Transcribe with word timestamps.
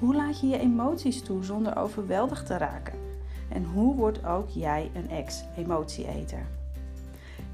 Hoe 0.00 0.14
laat 0.14 0.40
je 0.40 0.46
je 0.46 0.58
emoties 0.58 1.22
toe 1.22 1.44
zonder 1.44 1.76
overweldigd 1.76 2.46
te 2.46 2.56
raken? 2.56 2.98
En 3.48 3.64
hoe 3.64 3.94
wordt 3.94 4.24
ook 4.24 4.48
jij 4.48 4.90
een 4.94 5.10
ex-emotieeter? 5.10 6.46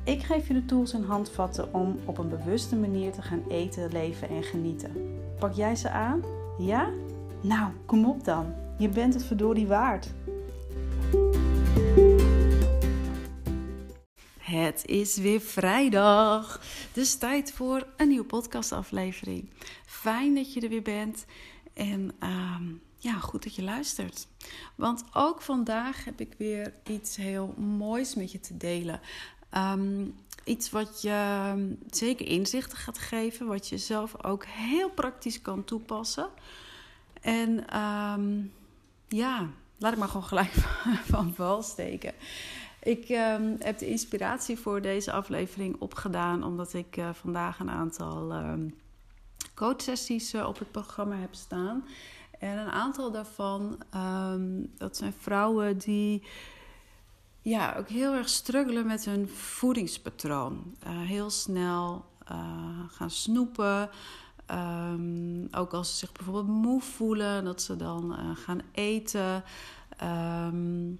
Ik 0.05 0.23
geef 0.23 0.49
je 0.49 0.55
de 0.55 0.65
tools 0.65 0.93
en 0.93 1.05
handvatten 1.05 1.75
om 1.75 1.99
op 2.05 2.19
een 2.19 2.29
bewuste 2.29 2.77
manier 2.77 3.13
te 3.13 3.23
gaan 3.23 3.43
eten, 3.49 3.93
leven 3.93 4.29
en 4.29 4.43
genieten. 4.43 5.21
Pak 5.39 5.53
jij 5.53 5.77
ze 5.77 5.91
aan? 5.91 6.23
Ja? 6.59 6.91
Nou, 7.43 7.73
kom 7.87 8.05
op 8.05 8.25
dan. 8.25 8.55
Je 8.79 8.89
bent 8.89 9.15
het 9.15 9.25
verdorie 9.25 9.67
waard. 9.67 10.15
Het 14.39 14.87
is 14.87 15.17
weer 15.17 15.41
vrijdag. 15.41 16.61
Dus 16.93 17.15
tijd 17.15 17.53
voor 17.53 17.87
een 17.97 18.09
nieuwe 18.09 18.25
podcastaflevering. 18.25 19.51
Fijn 19.87 20.35
dat 20.35 20.53
je 20.53 20.61
er 20.61 20.69
weer 20.69 20.83
bent. 20.83 21.25
En 21.77 22.11
ehm, 22.19 22.65
ja, 22.99 23.13
goed 23.13 23.43
dat 23.43 23.55
je 23.55 23.63
luistert. 23.63 24.27
Want 24.75 25.05
ook 25.13 25.43
vandaag 25.43 26.05
heb 26.05 26.21
ik 26.21 26.35
weer 26.39 26.75
iets 26.87 27.17
heel 27.17 27.55
moois 27.57 28.15
met 28.15 28.33
je 28.33 28.41
te 28.41 28.57
delen. 28.57 29.01
Ehm, 29.51 30.05
iets 30.45 30.71
wat 30.71 31.03
je 31.03 31.09
ehm, 31.09 31.75
zeker 31.91 32.27
inzichten 32.27 32.79
gaat 32.79 32.99
geven, 32.99 33.47
wat 33.47 33.69
je 33.69 33.79
zelf 33.79 34.25
ook 34.25 34.45
heel 34.45 34.91
praktisch 34.91 35.43
kan 35.43 35.65
toepassen. 35.65 36.29
En 37.21 37.65
ja, 39.09 39.49
laat 39.79 39.93
ik 39.93 39.99
maar 39.99 40.09
gewoon 40.09 40.27
gelijk 40.27 40.53
van 41.13 41.35
wal 41.37 41.63
steken. 41.63 42.13
Ik 42.83 43.09
heb 43.59 43.79
de 43.79 43.87
inspiratie 43.87 44.59
voor 44.59 44.83
deze 44.83 45.13
aflevering 45.13 45.77
opgedaan 45.79 46.45
omdat 46.45 46.75
ik 46.75 46.97
uh, 46.97 47.09
vandaag 47.13 47.59
een 47.59 47.71
aantal 47.71 48.33
coachsessies 49.57 50.35
uh, 50.35 50.49
op 50.49 50.59
het 50.59 50.71
programma 50.71 51.17
heb 51.17 51.35
staan. 51.35 51.85
En 52.39 52.59
een 52.59 52.71
aantal 52.71 53.13
daarvan, 53.13 53.79
um, 53.95 54.73
dat 54.77 54.97
zijn 54.97 55.15
vrouwen 55.19 55.79
die 55.79 56.23
ja, 57.41 57.75
ook 57.79 57.89
heel 57.89 58.15
erg 58.15 58.29
struggelen 58.29 58.87
met 58.87 59.05
hun 59.05 59.29
voedingspatroon. 59.29 60.75
Uh, 60.87 61.01
heel 61.01 61.31
snel 61.31 62.05
gaan 62.89 63.11
snoepen. 63.11 63.91
ook 65.51 65.73
als 65.73 65.91
ze 65.91 65.97
zich 65.97 66.13
bijvoorbeeld 66.13 66.47
moe 66.47 66.81
voelen, 66.81 67.45
dat 67.45 67.63
ze 67.63 67.77
dan 67.77 68.17
gaan 68.37 68.61
eten. 68.73 69.45
Um, 70.03 70.99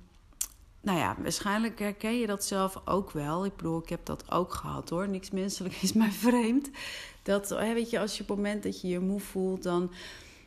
nou 0.81 0.99
ja, 0.99 1.17
waarschijnlijk 1.23 1.79
herken 1.79 2.19
je 2.19 2.27
dat 2.27 2.45
zelf 2.45 2.81
ook 2.85 3.11
wel. 3.11 3.45
Ik 3.45 3.57
bedoel, 3.57 3.83
ik 3.83 3.89
heb 3.89 4.07
dat 4.07 4.31
ook 4.31 4.55
gehad 4.55 4.91
hoor. 4.91 5.09
Niks 5.09 5.31
menselijk 5.31 5.75
is 5.75 5.93
mij 5.93 6.11
vreemd. 6.11 6.71
Dat, 7.27 7.49
weet 7.49 7.91
je, 7.91 7.99
als 7.99 8.17
je 8.17 8.23
op 8.23 8.29
het 8.29 8.37
moment 8.37 8.63
dat 8.63 8.81
je 8.81 8.89
je 8.89 9.01
moe 9.01 9.21
voelt, 9.21 9.63
dan. 9.63 9.93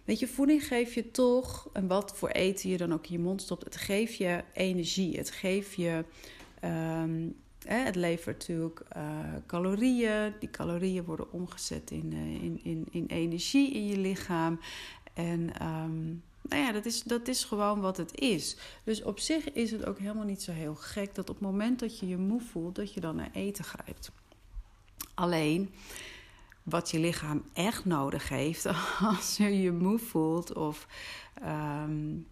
Weet 0.06 0.20
je, 0.20 0.28
voeding 0.28 0.68
geeft 0.68 0.94
je 0.94 1.12
toch, 1.12 1.70
en 1.74 1.88
wat 1.88 2.18
voor 2.18 2.30
eten 2.30 2.70
je 2.70 2.78
dan 2.78 2.94
ook 2.94 3.06
in 3.06 3.12
je 3.12 3.20
mond 3.20 3.42
stopt, 3.42 3.64
het 3.64 3.76
geeft 3.76 4.16
je 4.16 4.44
energie. 4.54 5.18
Het 5.18 5.32
geeft 5.32 5.74
je. 5.74 6.04
Um, 6.64 7.36
het 7.66 7.96
levert 7.96 8.38
natuurlijk 8.38 8.82
uh, 8.98 9.20
calorieën. 9.48 10.34
Die 10.40 10.50
calorieën 10.50 11.04
worden 11.04 11.32
omgezet 11.32 11.92
in, 11.92 12.12
uh, 12.14 12.44
in, 12.44 12.60
in, 12.64 12.88
in 12.92 13.06
energie 13.08 13.74
in 13.74 13.88
je 13.88 13.98
lichaam. 13.98 14.60
En 15.14 15.66
um, 15.68 16.24
nou 16.42 16.64
ja, 16.64 16.72
dat 16.72 16.86
is, 16.86 17.04
dat 17.04 17.28
is 17.28 17.44
gewoon 17.44 17.80
wat 17.80 17.98
het 17.98 18.20
is. 18.20 18.58
Dus 18.84 19.04
op 19.04 19.20
zich 19.20 19.52
is 19.52 19.72
het 19.72 19.86
ook 19.86 20.00
helemaal 20.00 20.26
niet 20.26 20.42
zo 20.42 20.52
heel 20.52 20.76
gek 20.76 21.16
dat 21.16 21.30
op 21.30 21.36
het 21.36 21.46
moment 21.46 21.80
dat 21.80 22.00
je 22.00 22.08
je 22.08 22.18
moe 22.18 22.42
voelt, 22.42 22.76
dat 22.76 22.94
je 22.94 23.00
dan 23.00 23.16
naar 23.16 23.32
eten 23.34 23.64
grijpt. 23.64 24.12
Alleen, 25.14 25.74
wat 26.64 26.92
je 26.92 27.00
lichaam 27.00 27.44
echt 27.54 27.86
nodig 27.86 28.30
heeft 28.30 28.66
als 29.16 29.38
je 29.38 29.62
je 29.62 29.72
moe 29.72 30.00
voelt 30.00 30.54
of... 30.54 30.88
Um, 31.44 32.28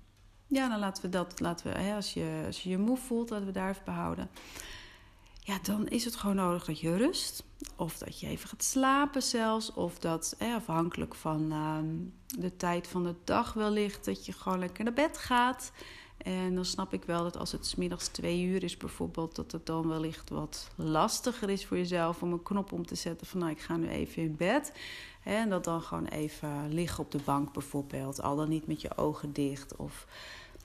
ja, 0.49 0.69
dan 0.69 0.79
laten 0.79 1.03
we 1.03 1.09
dat, 1.09 1.39
laten 1.39 1.71
we, 1.71 1.79
hè, 1.79 1.95
als, 1.95 2.13
je, 2.13 2.43
als 2.45 2.63
je 2.63 2.69
je 2.69 2.77
moe 2.77 2.97
voelt, 2.97 3.29
laten 3.29 3.45
we 3.45 3.51
daar 3.51 3.69
even 3.69 3.85
behouden 3.85 4.29
ja, 5.47 5.59
dan 5.61 5.87
is 5.87 6.05
het 6.05 6.15
gewoon 6.15 6.35
nodig 6.35 6.65
dat 6.65 6.79
je 6.79 6.97
rust. 6.97 7.43
Of 7.75 7.97
dat 7.97 8.19
je 8.19 8.27
even 8.27 8.49
gaat 8.49 8.63
slapen 8.63 9.23
zelfs. 9.23 9.73
Of 9.73 9.99
dat, 9.99 10.35
afhankelijk 10.39 11.15
van 11.15 11.53
uh, 11.53 11.77
de 12.39 12.55
tijd 12.55 12.87
van 12.87 13.03
de 13.03 13.15
dag 13.23 13.53
wellicht, 13.53 14.05
dat 14.05 14.25
je 14.25 14.31
gewoon 14.31 14.59
lekker 14.59 14.83
naar 14.83 14.93
bed 14.93 15.17
gaat. 15.17 15.71
En 16.17 16.55
dan 16.55 16.65
snap 16.65 16.93
ik 16.93 17.03
wel 17.03 17.23
dat 17.23 17.37
als 17.37 17.51
het 17.51 17.65
smiddags 17.65 18.07
twee 18.07 18.43
uur 18.43 18.63
is 18.63 18.77
bijvoorbeeld, 18.77 19.35
dat 19.35 19.51
het 19.51 19.65
dan 19.65 19.87
wellicht 19.87 20.29
wat 20.29 20.69
lastiger 20.75 21.49
is 21.49 21.65
voor 21.65 21.77
jezelf 21.77 22.21
om 22.21 22.31
een 22.31 22.43
knop 22.43 22.71
om 22.71 22.85
te 22.85 22.95
zetten 22.95 23.27
van 23.27 23.39
nou 23.39 23.51
ik 23.51 23.59
ga 23.59 23.77
nu 23.77 23.87
even 23.87 24.23
in 24.23 24.35
bed. 24.35 24.71
En 25.23 25.49
dat 25.49 25.63
dan 25.63 25.81
gewoon 25.81 26.05
even 26.05 26.73
liggen 26.73 27.03
op 27.03 27.11
de 27.11 27.19
bank 27.25 27.53
bijvoorbeeld, 27.53 28.21
al 28.21 28.35
dan 28.35 28.49
niet 28.49 28.67
met 28.67 28.81
je 28.81 28.97
ogen 28.97 29.33
dicht. 29.33 29.75
Of 29.75 30.07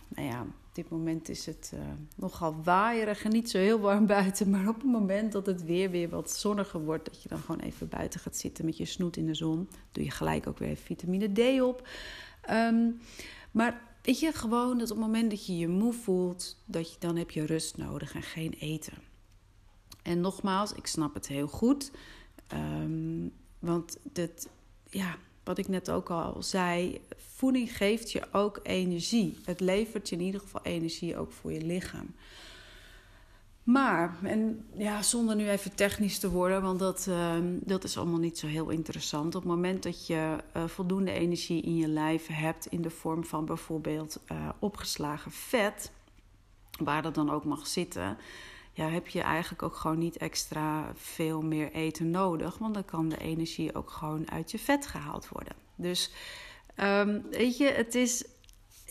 nou 0.09 0.29
ja, 0.29 0.41
op 0.41 0.75
dit 0.79 0.91
moment 0.91 1.29
is 1.29 1.47
het 1.47 1.73
uh, 1.75 1.81
nogal 2.15 2.57
waaierig 2.63 3.25
en 3.25 3.31
niet 3.31 3.51
zo 3.51 3.59
heel 3.59 3.81
warm 3.81 4.07
buiten. 4.17 4.51
Maar 4.51 4.69
op 4.69 4.75
het 4.75 4.91
moment 4.91 5.33
dat 5.33 5.47
het 5.47 5.65
weer 5.65 5.91
weer 5.91 6.09
wat 6.09 6.31
zonniger 6.31 6.85
wordt, 6.85 7.05
dat 7.05 7.23
je 7.23 7.29
dan 7.29 7.39
gewoon 7.39 7.61
even 7.61 7.89
buiten 7.89 8.21
gaat 8.21 8.37
zitten 8.37 8.65
met 8.65 8.77
je 8.77 8.85
snoet 8.85 9.17
in 9.17 9.27
de 9.27 9.35
zon, 9.35 9.69
doe 9.93 10.05
je 10.05 10.11
gelijk 10.11 10.47
ook 10.47 10.59
weer 10.59 10.77
vitamine 10.77 11.33
D 11.33 11.61
op. 11.61 11.89
Um, 12.51 13.01
maar 13.51 13.92
weet 14.03 14.21
je, 14.21 14.33
gewoon 14.33 14.79
dat 14.79 14.91
op 14.91 14.97
het 14.97 15.07
moment 15.07 15.31
dat 15.31 15.47
je 15.47 15.57
je 15.57 15.69
moe 15.69 15.93
voelt, 15.93 16.57
dat 16.65 16.93
je, 16.93 16.97
dan 16.99 17.17
heb 17.17 17.31
je 17.31 17.47
rust 17.47 17.77
nodig 17.77 18.15
en 18.15 18.23
geen 18.23 18.53
eten. 18.53 18.95
En 20.03 20.21
nogmaals, 20.21 20.73
ik 20.73 20.87
snap 20.87 21.15
het 21.15 21.29
heel 21.29 21.49
goed. 21.49 21.91
Um, 22.53 23.33
want 23.59 23.99
dat, 24.03 24.49
ja, 24.91 25.17
wat 25.45 25.59
ik 25.59 25.69
net 25.69 25.91
ook 25.91 26.11
al 26.11 26.43
zei, 26.43 27.01
voeding 27.17 27.77
geeft 27.77 28.13
je 28.13 28.33
ook 28.33 28.61
energie. 28.63 29.39
Het 29.45 29.61
levert 29.61 30.09
je 30.09 30.17
in 30.17 30.23
ieder 30.23 30.41
geval 30.41 30.61
energie 30.63 31.17
ook 31.17 31.33
voor 31.33 31.53
je 31.53 31.65
lichaam. 31.65 32.15
Maar, 33.63 34.17
en 34.23 34.67
ja, 34.75 35.03
zonder 35.03 35.37
nu 35.37 35.49
even 35.49 35.75
technisch 35.75 36.19
te 36.19 36.31
worden, 36.31 36.63
want 36.63 36.79
dat, 36.79 37.07
uh, 37.09 37.35
dat 37.45 37.85
is 37.85 37.99
allemaal 37.99 38.19
niet 38.19 38.39
zo 38.39 38.47
heel 38.47 38.69
interessant. 38.69 39.35
Op 39.35 39.43
het 39.43 39.51
moment 39.51 39.83
dat 39.83 40.07
je 40.07 40.37
uh, 40.57 40.65
voldoende 40.67 41.13
energie 41.13 41.63
in 41.63 41.77
je 41.77 41.89
lijf 41.89 42.27
hebt, 42.27 42.67
in 42.67 42.83
de 42.83 42.91
vorm 42.91 43.25
van 43.25 43.45
bijvoorbeeld 43.45 44.21
uh, 44.33 44.49
opgeslagen 44.59 45.31
vet, 45.31 45.93
waar 46.79 47.03
dat 47.03 47.15
dan 47.15 47.31
ook 47.31 47.45
mag 47.45 47.67
zitten, 47.67 48.19
ja, 48.73 48.89
heb 48.89 49.09
je 49.09 49.21
eigenlijk 49.21 49.63
ook 49.63 49.77
gewoon 49.77 49.99
niet 49.99 50.17
extra 50.17 50.93
veel 50.95 51.43
meer 51.43 51.73
eten 51.73 52.11
nodig. 52.11 52.59
Want 52.59 52.75
dan 52.75 52.85
kan 52.85 53.09
de 53.09 53.19
energie 53.19 53.75
ook 53.75 53.91
gewoon 53.91 54.31
uit 54.31 54.51
je 54.51 54.59
vet 54.59 54.87
gehaald 54.87 55.29
worden. 55.29 55.55
Dus 55.75 56.11
um, 56.77 57.23
weet 57.31 57.57
je, 57.57 57.65
het 57.65 57.95
is. 57.95 58.25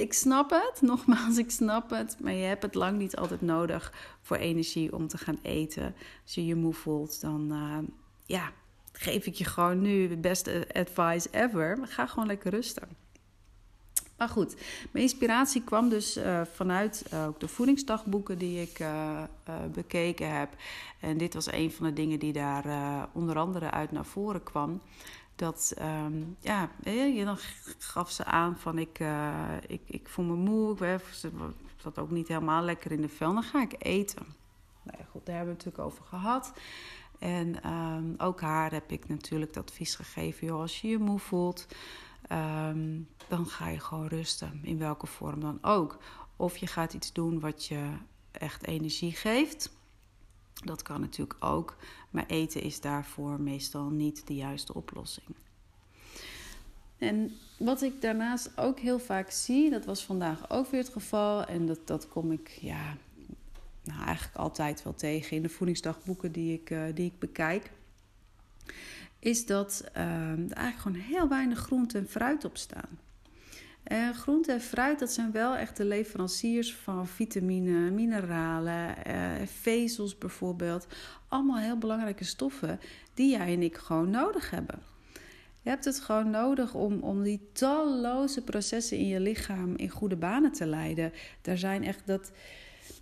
Ik 0.02 0.14
snap 0.14 0.50
het, 0.50 0.82
nogmaals, 0.92 1.38
ik 1.38 1.52
snap 1.52 1.90
het. 1.90 2.16
Maar 2.20 2.34
je 2.34 2.46
hebt 2.46 2.64
het 2.64 2.76
lang 2.76 2.98
niet 2.98 3.16
altijd 3.16 3.42
nodig 3.42 3.94
voor 4.22 4.38
energie 4.38 4.96
om 4.96 5.08
te 5.08 5.18
gaan 5.18 5.40
eten. 5.42 5.96
Als 6.24 6.34
je 6.34 6.46
je 6.46 6.56
moe 6.56 6.74
voelt, 6.74 7.22
dan 7.22 7.48
uh, 7.52 7.78
ja, 8.26 8.52
geef 8.92 9.26
ik 9.26 9.34
je 9.34 9.44
gewoon 9.44 9.82
nu 9.82 10.08
de 10.08 10.18
beste 10.18 10.68
advice 10.74 11.28
ever. 11.32 11.80
Ga 11.84 12.06
gewoon 12.06 12.28
lekker 12.28 12.52
rusten. 12.52 12.88
Maar 14.18 14.30
goed, 14.30 14.56
mijn 14.92 15.04
inspiratie 15.04 15.64
kwam 15.64 15.90
dus 15.90 16.18
uh, 16.18 16.42
vanuit 16.54 17.06
uh, 17.14 17.28
ook 17.28 17.40
de 17.40 17.48
voedingsdagboeken 17.48 18.38
die 18.38 18.62
ik 18.62 18.86
bekeken 19.74 20.38
heb. 20.38 20.50
En 21.00 21.18
dit 21.18 21.34
was 21.34 21.52
een 21.52 21.72
van 21.72 21.86
de 21.86 21.94
dingen 21.94 22.20
die 22.20 22.34
daar 22.34 23.08
onder 23.14 23.38
andere 23.38 23.72
uit 23.72 23.92
naar 23.92 24.06
voren 24.06 24.44
kwam. 24.44 24.82
Dat, 25.42 25.74
um, 25.82 26.38
ja, 26.40 26.70
je, 26.84 27.26
dan 27.26 27.38
gaf 27.78 28.12
ze 28.12 28.26
aan 28.26 28.58
van 28.58 28.78
ik, 28.78 29.00
ik, 29.68 29.82
ik 29.86 30.10
voel 30.10 30.26
me 30.26 30.36
moe, 30.36 30.96
ik 30.96 31.82
zat 31.82 32.00
ook 32.00 32.12
niet 32.12 32.28
helemaal 32.28 32.64
lekker 32.64 32.92
in 32.92 33.02
de 33.02 33.10
vel, 33.10 33.34
dan 33.34 33.44
ga 33.44 33.62
ik 33.62 33.76
eten. 33.78 34.26
Nou 34.84 34.98
ja, 35.00 35.06
goed, 35.12 35.26
daar 35.26 35.36
hebben 35.36 35.54
we 35.54 35.64
het 35.64 35.66
natuurlijk 35.66 35.94
over 35.94 36.04
gehad. 36.06 36.54
En 37.20 37.72
um, 37.72 38.16
ook 38.18 38.42
haar 38.42 38.72
heb 38.72 38.92
ik 38.92 39.08
natuurlijk 39.08 39.56
het 39.56 39.70
advies 39.70 39.96
gegeven, 39.96 40.48
joh, 40.48 40.60
als 40.60 40.82
je 40.82 40.88
je 40.88 40.98
moe 40.98 41.20
voelt... 41.20 41.68
Um, 42.32 43.08
dan 43.28 43.46
ga 43.46 43.68
je 43.68 43.80
gewoon 43.80 44.08
rusten, 44.08 44.60
in 44.64 44.78
welke 44.78 45.08
vorm 45.08 45.40
dan 45.40 45.58
ook. 45.62 45.98
Of 46.36 46.58
je 46.58 46.68
gaat 46.68 46.94
iets 46.94 47.14
doen 47.14 47.40
wat 47.40 47.66
je 47.66 47.90
echt 48.32 48.66
energie 48.66 49.12
geeft. 49.12 49.72
Dat 50.54 50.82
kan 50.82 51.02
natuurlijk 51.02 51.44
ook, 51.44 51.76
maar 52.12 52.26
eten 52.28 52.62
is 52.62 52.82
daarvoor 52.82 53.42
meestal 53.42 53.90
niet 53.90 54.28
de 54.28 54.36
juiste 54.36 54.74
oplossing. 54.74 55.28
En 56.98 57.32
wat 57.58 57.82
ik 57.82 58.02
daarnaast 58.02 58.58
ook 58.58 58.80
heel 58.80 59.00
vaak 59.00 59.32
zie, 59.32 59.70
dat 59.70 59.86
was 59.86 60.06
vandaag 60.06 60.50
ook 60.50 60.68
weer 60.68 60.82
het 60.82 60.92
geval. 60.92 61.46
En 61.46 61.66
dat, 61.66 61.88
dat 61.88 62.08
kom 62.08 62.32
ik 62.32 62.50
ja, 62.50 62.98
nou, 63.84 64.04
eigenlijk 64.04 64.38
altijd 64.38 64.84
wel 64.84 64.94
tegen 64.94 65.36
in 65.36 65.42
de 65.42 65.50
voedingsdagboeken 65.50 66.32
die 66.32 66.54
ik, 66.54 66.70
uh, 66.70 66.84
die 66.94 67.06
ik 67.06 67.20
bekijk. 67.20 67.72
Is 69.20 69.46
dat 69.46 69.84
uh, 69.98 70.02
er 70.32 70.52
eigenlijk 70.52 70.78
gewoon 70.78 70.98
heel 70.98 71.28
weinig 71.28 71.60
groente 71.60 71.98
en 71.98 72.08
fruit 72.08 72.46
op 72.46 72.58
staan. 72.58 73.00
Uh, 73.88 74.10
groente 74.10 74.52
en 74.52 74.62
fruit, 74.62 75.00
dat 75.00 75.12
zijn 75.12 75.32
wel 75.32 75.56
echt 75.56 75.78
de 75.78 75.86
leveranciers 75.86 76.76
van 76.76 77.08
vitamine, 77.08 77.90
mineralen, 77.90 78.96
uh, 79.08 79.32
vezels 79.46 80.18
bijvoorbeeld. 80.18 80.88
Allemaal 81.28 81.58
heel 81.58 81.78
belangrijke 81.78 82.24
stoffen 82.24 82.80
die 83.14 83.30
jij 83.30 83.54
en 83.54 83.62
ik 83.62 83.78
gewoon 83.78 84.10
nodig 84.10 84.50
hebben. 84.50 84.80
Je 85.62 85.70
hebt 85.70 85.86
het 85.86 86.00
gewoon 86.00 86.30
nodig 86.30 86.74
om, 86.74 87.00
om 87.00 87.24
die 87.24 87.50
talloze 87.54 88.44
processen 88.44 88.98
in 88.98 89.08
je 89.08 89.20
lichaam 89.20 89.76
in 89.76 89.90
goede 89.90 90.16
banen 90.16 90.52
te 90.52 90.66
leiden. 90.66 91.14
Daar 91.42 91.58
zijn 91.58 91.84
echt 91.84 92.02
dat. 92.06 92.32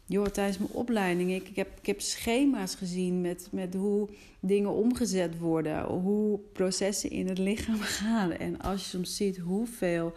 Joh, 0.06 0.26
tijdens 0.26 0.58
mijn 0.58 0.72
opleiding, 0.72 1.32
ik, 1.32 1.48
ik, 1.48 1.56
heb, 1.56 1.78
ik 1.80 1.86
heb 1.86 2.02
schema's 2.02 2.76
gezien 2.76 3.22
met, 3.22 3.48
met 3.52 3.74
hoe 3.74 4.10
dingen 4.40 4.74
omgezet 4.74 5.38
worden, 5.38 5.84
hoe 5.84 6.40
processen 6.54 7.10
in 7.10 7.28
het 7.28 7.38
lichaam 7.38 7.80
gaan. 8.00 8.32
En 8.32 8.62
als 8.62 8.82
je 8.82 8.90
soms 8.90 9.16
ziet 9.16 9.38
hoeveel 9.38 10.14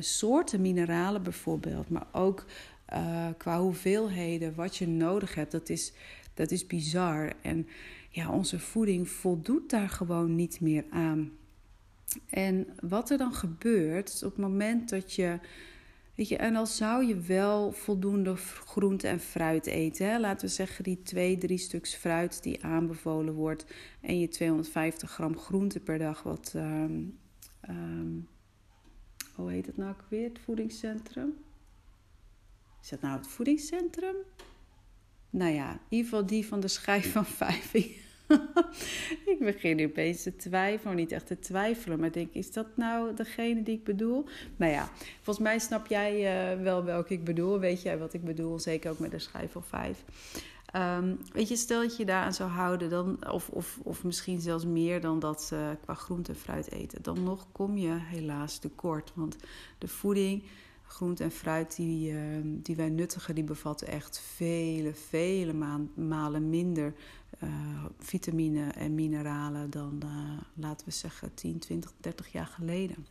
soorten 0.00 0.60
mineralen 0.60 1.22
bijvoorbeeld, 1.22 1.88
maar 1.88 2.06
ook 2.12 2.44
uh, 2.92 3.26
qua 3.36 3.60
hoeveelheden, 3.60 4.54
wat 4.54 4.76
je 4.76 4.88
nodig 4.88 5.34
hebt, 5.34 5.52
dat 5.52 5.68
is, 5.68 5.92
dat 6.34 6.50
is 6.50 6.66
bizar. 6.66 7.32
En 7.42 7.66
ja, 8.10 8.30
onze 8.30 8.58
voeding 8.58 9.08
voldoet 9.08 9.70
daar 9.70 9.88
gewoon 9.88 10.34
niet 10.34 10.60
meer 10.60 10.84
aan. 10.90 11.30
En 12.30 12.66
wat 12.80 13.10
er 13.10 13.18
dan 13.18 13.34
gebeurt, 13.34 14.22
op 14.24 14.30
het 14.30 14.40
moment 14.40 14.88
dat 14.88 15.12
je. 15.12 15.38
Weet 16.14 16.28
je, 16.28 16.36
en 16.36 16.56
al 16.56 16.66
zou 16.66 17.04
je 17.04 17.16
wel 17.16 17.72
voldoende 17.72 18.36
groente 18.36 19.08
en 19.08 19.20
fruit 19.20 19.66
eten, 19.66 20.10
hè, 20.10 20.18
laten 20.18 20.46
we 20.46 20.52
zeggen 20.52 20.84
die 20.84 21.02
twee, 21.02 21.38
drie 21.38 21.58
stuks 21.58 21.94
fruit 21.94 22.42
die 22.42 22.64
aanbevolen 22.64 23.34
wordt, 23.34 23.66
en 24.00 24.18
je 24.18 24.28
250 24.28 25.10
gram 25.10 25.36
groente 25.36 25.80
per 25.80 25.98
dag, 25.98 26.22
wat, 26.22 26.52
um, 26.56 27.18
um, 27.68 28.28
hoe 29.36 29.50
heet 29.50 29.66
het 29.66 29.76
nou 29.76 29.90
ook 29.90 30.04
weer, 30.08 30.28
het 30.28 30.38
voedingscentrum? 30.38 31.34
Is 32.82 32.88
dat 32.88 33.00
nou 33.00 33.16
het 33.16 33.26
voedingscentrum? 33.26 34.16
Nou 35.30 35.52
ja, 35.52 35.72
in 35.72 35.80
ieder 35.88 36.10
geval 36.10 36.26
die 36.26 36.46
van 36.46 36.60
de 36.60 36.68
schijf 36.68 37.12
van 37.12 37.26
vijf. 37.42 37.72
ik 39.32 39.36
begin 39.38 39.76
nu 39.76 39.84
opeens 39.84 40.22
te 40.22 40.36
twijfelen, 40.36 40.96
niet 40.96 41.12
echt 41.12 41.26
te 41.26 41.38
twijfelen, 41.38 42.00
maar 42.00 42.12
denk, 42.12 42.32
is 42.32 42.52
dat 42.52 42.66
nou 42.76 43.14
degene 43.14 43.62
die 43.62 43.76
ik 43.76 43.84
bedoel? 43.84 44.24
Nou 44.56 44.72
ja, 44.72 44.88
volgens 45.22 45.46
mij 45.46 45.58
snap 45.58 45.86
jij 45.86 46.14
uh, 46.56 46.62
wel 46.62 46.84
welke 46.84 47.12
ik 47.12 47.24
bedoel. 47.24 47.58
Weet 47.58 47.82
jij 47.82 47.98
wat 47.98 48.14
ik 48.14 48.24
bedoel? 48.24 48.58
Zeker 48.58 48.90
ook 48.90 48.98
met 48.98 49.10
de 49.10 49.18
schijf 49.18 49.52
van 49.52 49.64
vijf. 49.64 50.04
Um, 50.76 51.18
weet 51.32 51.48
je, 51.48 51.56
stel 51.56 51.80
dat 51.80 51.96
je 51.96 52.04
daaraan 52.04 52.34
zou 52.34 52.50
houden, 52.50 52.90
dan, 52.90 53.30
of, 53.30 53.48
of, 53.48 53.78
of 53.82 54.04
misschien 54.04 54.40
zelfs 54.40 54.64
meer 54.64 55.00
dan 55.00 55.18
dat 55.18 55.50
uh, 55.52 55.68
qua 55.82 55.94
groente 55.94 56.32
en 56.32 56.38
fruit 56.38 56.70
eten, 56.70 57.02
dan 57.02 57.22
nog 57.22 57.46
kom 57.52 57.76
je 57.76 57.96
helaas 57.98 58.58
tekort. 58.58 59.12
Want 59.14 59.36
de 59.78 59.88
voeding, 59.88 60.42
groente 60.86 61.22
en 61.22 61.30
fruit 61.30 61.76
die, 61.76 62.12
uh, 62.12 62.20
die 62.44 62.76
wij 62.76 62.88
nuttigen, 62.88 63.34
die 63.34 63.44
bevatten 63.44 63.88
echt 63.88 64.18
vele, 64.18 64.94
vele 64.94 65.52
malen 65.94 66.50
minder 66.50 66.94
uh, 67.42 67.50
vitamine 67.98 68.70
en 68.70 68.94
mineralen 68.94 69.70
dan, 69.70 70.00
uh, 70.04 70.10
laten 70.54 70.86
we 70.86 70.92
zeggen, 70.92 71.34
10, 71.34 71.58
20, 71.58 71.92
30 72.00 72.32
jaar 72.32 72.46
geleden. 72.46 73.06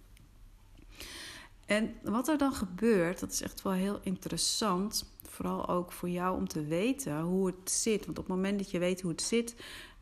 En 1.66 1.94
wat 2.04 2.28
er 2.28 2.38
dan 2.38 2.54
gebeurt, 2.54 3.20
dat 3.20 3.32
is 3.32 3.42
echt 3.42 3.62
wel 3.62 3.74
heel 3.74 4.00
interessant. 4.04 5.14
Vooral 5.24 5.68
ook 5.68 5.92
voor 5.92 6.10
jou 6.10 6.38
om 6.38 6.48
te 6.48 6.66
weten 6.66 7.22
hoe 7.22 7.46
het 7.46 7.72
zit. 7.72 8.06
Want 8.06 8.18
op 8.20 8.28
het 8.28 8.36
moment 8.36 8.58
dat 8.58 8.72
je 8.72 8.80
weet 8.80 9.02
hoe 9.02 9.12
het 9.12 9.22
zit 9.22 9.56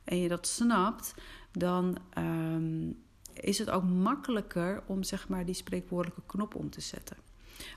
en 0.03 0.17
je 0.17 0.27
dat 0.27 0.47
snapt, 0.47 1.13
dan 1.51 1.97
um, 2.17 3.03
is 3.33 3.57
het 3.57 3.69
ook 3.69 3.83
makkelijker 3.83 4.83
om 4.85 5.03
zeg 5.03 5.27
maar 5.27 5.45
die 5.45 5.55
spreekwoordelijke 5.55 6.21
knop 6.25 6.55
om 6.55 6.69
te 6.69 6.81
zetten. 6.81 7.17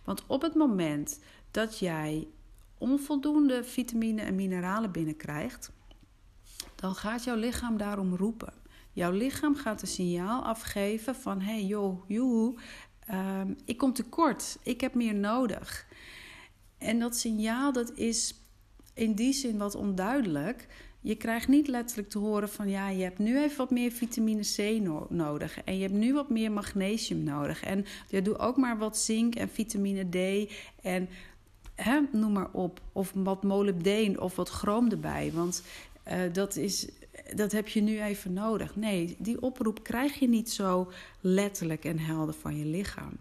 Want 0.05 0.25
op 0.27 0.43
het 0.43 0.55
moment 0.55 1.21
dat 1.51 1.79
jij 1.79 2.29
onvoldoende 2.79 3.65
vitamine 3.65 4.23
en 4.23 4.35
mineralen 4.35 4.93
binnenkrijgt, 4.93 5.73
dan 6.75 6.95
gaat 6.95 7.25
jouw 7.25 7.37
lichaam 7.37 7.77
daarom 7.77 8.15
roepen. 8.15 8.53
Jouw 8.93 9.13
lichaam 9.13 9.55
gaat 9.55 9.83
een 9.83 9.89
signaal 9.89 10.43
afgeven 10.43 11.15
van: 11.15 11.41
hey 11.41 11.65
joh, 11.65 12.09
joehoe, 12.09 12.55
um, 13.11 13.57
ik 13.65 13.77
kom 13.77 13.93
tekort, 13.93 14.59
ik 14.63 14.81
heb 14.81 14.95
meer 14.95 15.15
nodig. 15.15 15.87
En 16.79 16.99
dat 16.99 17.17
signaal 17.17 17.73
dat 17.73 17.93
is 17.93 18.46
in 18.97 19.13
die 19.13 19.33
zin 19.33 19.59
wat 19.59 19.75
onduidelijk. 19.75 20.67
Je 21.01 21.15
krijgt 21.15 21.49
niet 21.49 21.69
letterlijk 21.69 22.09
te 22.09 22.19
horen 22.19 22.49
van 22.49 22.69
ja, 22.69 22.89
je 22.89 23.03
hebt 23.03 23.19
nu 23.19 23.43
even 23.43 23.57
wat 23.57 23.71
meer 23.71 23.91
vitamine 23.91 24.43
C 24.57 24.83
no 24.83 25.07
nodig. 25.11 25.65
En 25.65 25.75
je 25.77 25.83
hebt 25.83 25.95
nu 25.95 26.13
wat 26.13 26.31
meer 26.31 26.53
magnesium 26.53 27.23
nodig. 27.23 27.63
En 27.63 27.85
je 28.09 28.23
doe 28.23 28.39
ook 28.39 28.57
maar 28.57 28.79
wat 28.79 28.99
zink 28.99 29.35
en 29.35 29.49
vitamine 29.49 30.09
D. 30.09 30.51
En 30.83 31.09
hè, 31.75 32.01
noem 32.13 32.33
maar 32.33 32.51
op. 32.53 32.81
Of 32.93 33.13
wat 33.15 33.43
molybdeen 33.43 34.21
of 34.21 34.37
wat 34.37 34.49
chroom 34.49 34.91
erbij. 34.91 35.31
Want 35.35 35.63
uh, 36.09 36.33
dat, 36.33 36.57
is, 36.57 36.89
dat 37.35 37.53
heb 37.53 37.69
je 37.69 37.81
nu 37.81 38.03
even 38.03 38.33
nodig. 38.33 38.77
Nee, 38.77 39.17
die 39.19 39.43
oproep 39.43 39.83
krijg 39.83 40.19
je 40.19 40.29
niet 40.29 40.51
zo 40.51 40.93
letterlijk 41.21 41.85
en 41.85 41.99
helder 41.99 42.35
van 42.35 42.59
je 42.59 42.65
lichaam. 42.65 43.13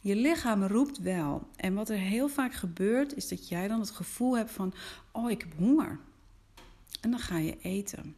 Je 0.00 0.16
lichaam 0.16 0.64
roept 0.64 0.98
wel. 0.98 1.48
En 1.56 1.74
wat 1.74 1.88
er 1.88 1.96
heel 1.96 2.28
vaak 2.28 2.54
gebeurt, 2.54 3.14
is 3.14 3.28
dat 3.28 3.48
jij 3.48 3.68
dan 3.68 3.80
het 3.80 3.90
gevoel 3.90 4.36
hebt 4.36 4.50
van: 4.50 4.74
Oh, 5.12 5.30
ik 5.30 5.40
heb 5.40 5.52
honger. 5.56 5.98
En 7.00 7.10
dan 7.10 7.20
ga 7.20 7.38
je 7.38 7.58
eten. 7.60 8.16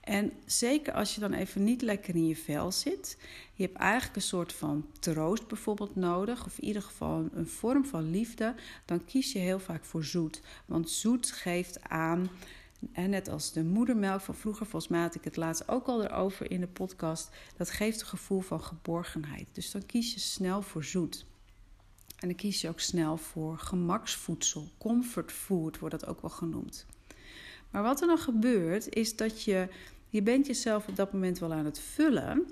En 0.00 0.32
zeker 0.46 0.92
als 0.92 1.14
je 1.14 1.20
dan 1.20 1.32
even 1.32 1.64
niet 1.64 1.82
lekker 1.82 2.14
in 2.14 2.26
je 2.26 2.36
vel 2.36 2.72
zit, 2.72 3.18
je 3.52 3.62
hebt 3.62 3.76
eigenlijk 3.76 4.16
een 4.16 4.22
soort 4.22 4.52
van 4.52 4.86
troost 4.98 5.46
bijvoorbeeld 5.46 5.96
nodig, 5.96 6.44
of 6.46 6.58
in 6.58 6.64
ieder 6.64 6.82
geval 6.82 7.28
een 7.32 7.46
vorm 7.46 7.84
van 7.84 8.10
liefde, 8.10 8.54
dan 8.84 9.04
kies 9.04 9.32
je 9.32 9.38
heel 9.38 9.58
vaak 9.58 9.84
voor 9.84 10.04
zoet. 10.04 10.40
Want 10.66 10.90
zoet 10.90 11.30
geeft 11.30 11.82
aan, 11.82 12.30
en 12.92 13.10
net 13.10 13.28
als 13.28 13.52
de 13.52 13.64
moedermelk 13.64 14.20
van 14.20 14.34
vroeger, 14.34 14.66
volgens 14.66 14.90
mij 14.90 15.00
had 15.00 15.14
ik 15.14 15.24
het 15.24 15.36
laatst 15.36 15.68
ook 15.68 15.86
al 15.86 16.04
erover 16.04 16.50
in 16.50 16.60
de 16.60 16.66
podcast, 16.66 17.30
dat 17.56 17.70
geeft 17.70 18.00
een 18.00 18.06
gevoel 18.06 18.40
van 18.40 18.60
geborgenheid. 18.60 19.48
Dus 19.52 19.70
dan 19.70 19.86
kies 19.86 20.14
je 20.14 20.20
snel 20.20 20.62
voor 20.62 20.84
zoet. 20.84 21.26
En 22.18 22.28
dan 22.28 22.36
kies 22.36 22.60
je 22.60 22.68
ook 22.68 22.80
snel 22.80 23.16
voor 23.16 23.58
gemaksvoedsel, 23.58 24.68
comfortfood 24.78 25.78
wordt 25.78 26.00
dat 26.00 26.08
ook 26.08 26.20
wel 26.20 26.30
genoemd. 26.30 26.86
Maar 27.70 27.82
wat 27.82 28.00
er 28.00 28.06
dan 28.06 28.18
gebeurt, 28.18 28.88
is 28.94 29.16
dat 29.16 29.42
je, 29.42 29.68
je 30.08 30.22
bent 30.22 30.46
jezelf 30.46 30.88
op 30.88 30.96
dat 30.96 31.12
moment 31.12 31.38
wel 31.38 31.52
aan 31.52 31.64
het 31.64 31.78
vullen. 31.78 32.46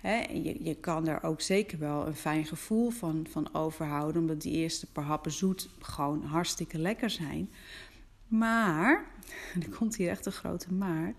Hè, 0.00 0.16
en 0.16 0.42
je, 0.42 0.64
je 0.64 0.74
kan 0.74 1.04
daar 1.04 1.22
ook 1.22 1.40
zeker 1.40 1.78
wel 1.78 2.06
een 2.06 2.16
fijn 2.16 2.46
gevoel 2.46 2.90
van, 2.90 3.26
van 3.30 3.54
overhouden, 3.54 4.20
omdat 4.20 4.42
die 4.42 4.52
eerste 4.52 4.86
paar 4.86 5.04
happen 5.04 5.32
zoet 5.32 5.68
gewoon 5.78 6.22
hartstikke 6.22 6.78
lekker 6.78 7.10
zijn. 7.10 7.50
Maar, 8.28 9.04
er 9.62 9.68
komt 9.78 9.96
hier 9.96 10.10
echt 10.10 10.26
een 10.26 10.32
grote 10.32 10.72
maar, 10.72 11.14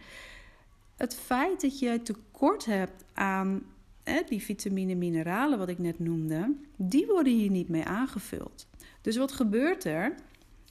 het 0.96 1.16
feit 1.16 1.62
dat 1.62 1.80
je 1.80 2.02
tekort 2.02 2.66
hebt 2.66 3.04
aan 3.14 3.64
hè, 4.04 4.22
die 4.28 4.42
vitamine 4.42 4.96
mineralen, 4.96 5.58
wat 5.58 5.70
ik 5.70 5.78
net 5.78 6.00
noemde, 6.00 6.56
die 6.76 7.06
worden 7.06 7.34
hier 7.34 7.50
niet 7.50 7.70
mee 7.70 7.84
aangevuld. 7.84 8.68
Dus 9.02 9.18
wat 9.18 9.32
gebeurt 9.32 9.84
er? 9.84 10.16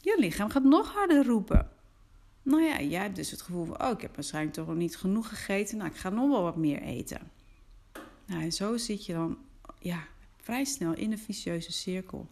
Je 0.01 0.17
lichaam 0.19 0.51
gaat 0.51 0.65
nog 0.65 0.93
harder 0.93 1.25
roepen. 1.25 1.71
Nou 2.43 2.63
ja, 2.63 2.81
jij 2.81 3.03
hebt 3.03 3.17
dus 3.17 3.31
het 3.31 3.43
gevoel 3.43 3.65
van, 3.65 3.83
oh, 3.83 3.91
ik 3.91 4.01
heb 4.01 4.15
waarschijnlijk 4.15 4.55
toch 4.55 4.67
nog 4.67 4.77
niet 4.77 4.97
genoeg 4.97 5.29
gegeten. 5.29 5.77
Nou, 5.77 5.91
ik 5.91 5.97
ga 5.97 6.11
nog 6.11 6.29
wel 6.29 6.43
wat 6.43 6.57
meer 6.57 6.83
eten. 6.83 7.31
Nou, 8.27 8.43
en 8.43 8.53
zo 8.53 8.77
zit 8.77 9.07
je 9.07 9.13
dan, 9.13 9.39
ja, 9.79 10.05
vrij 10.37 10.65
snel 10.65 10.93
in 10.93 11.13
een 11.13 11.19
vicieuze 11.19 11.73
cirkel. 11.73 12.29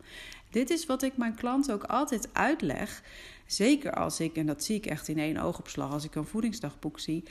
Dit 0.51 0.71
is 0.71 0.87
wat 0.87 1.03
ik 1.03 1.17
mijn 1.17 1.35
klanten 1.35 1.75
ook 1.75 1.85
altijd 1.85 2.29
uitleg. 2.33 3.03
Zeker 3.47 3.93
als 3.93 4.21
ik, 4.21 4.37
en 4.37 4.47
dat 4.47 4.65
zie 4.65 4.77
ik 4.77 4.87
echt 4.87 5.09
in 5.09 5.19
één 5.19 5.37
oogopslag, 5.37 5.93
als 5.93 6.05
ik 6.05 6.15
een 6.15 6.27
voedingsdagboek 6.27 7.01
zie. 7.01 7.25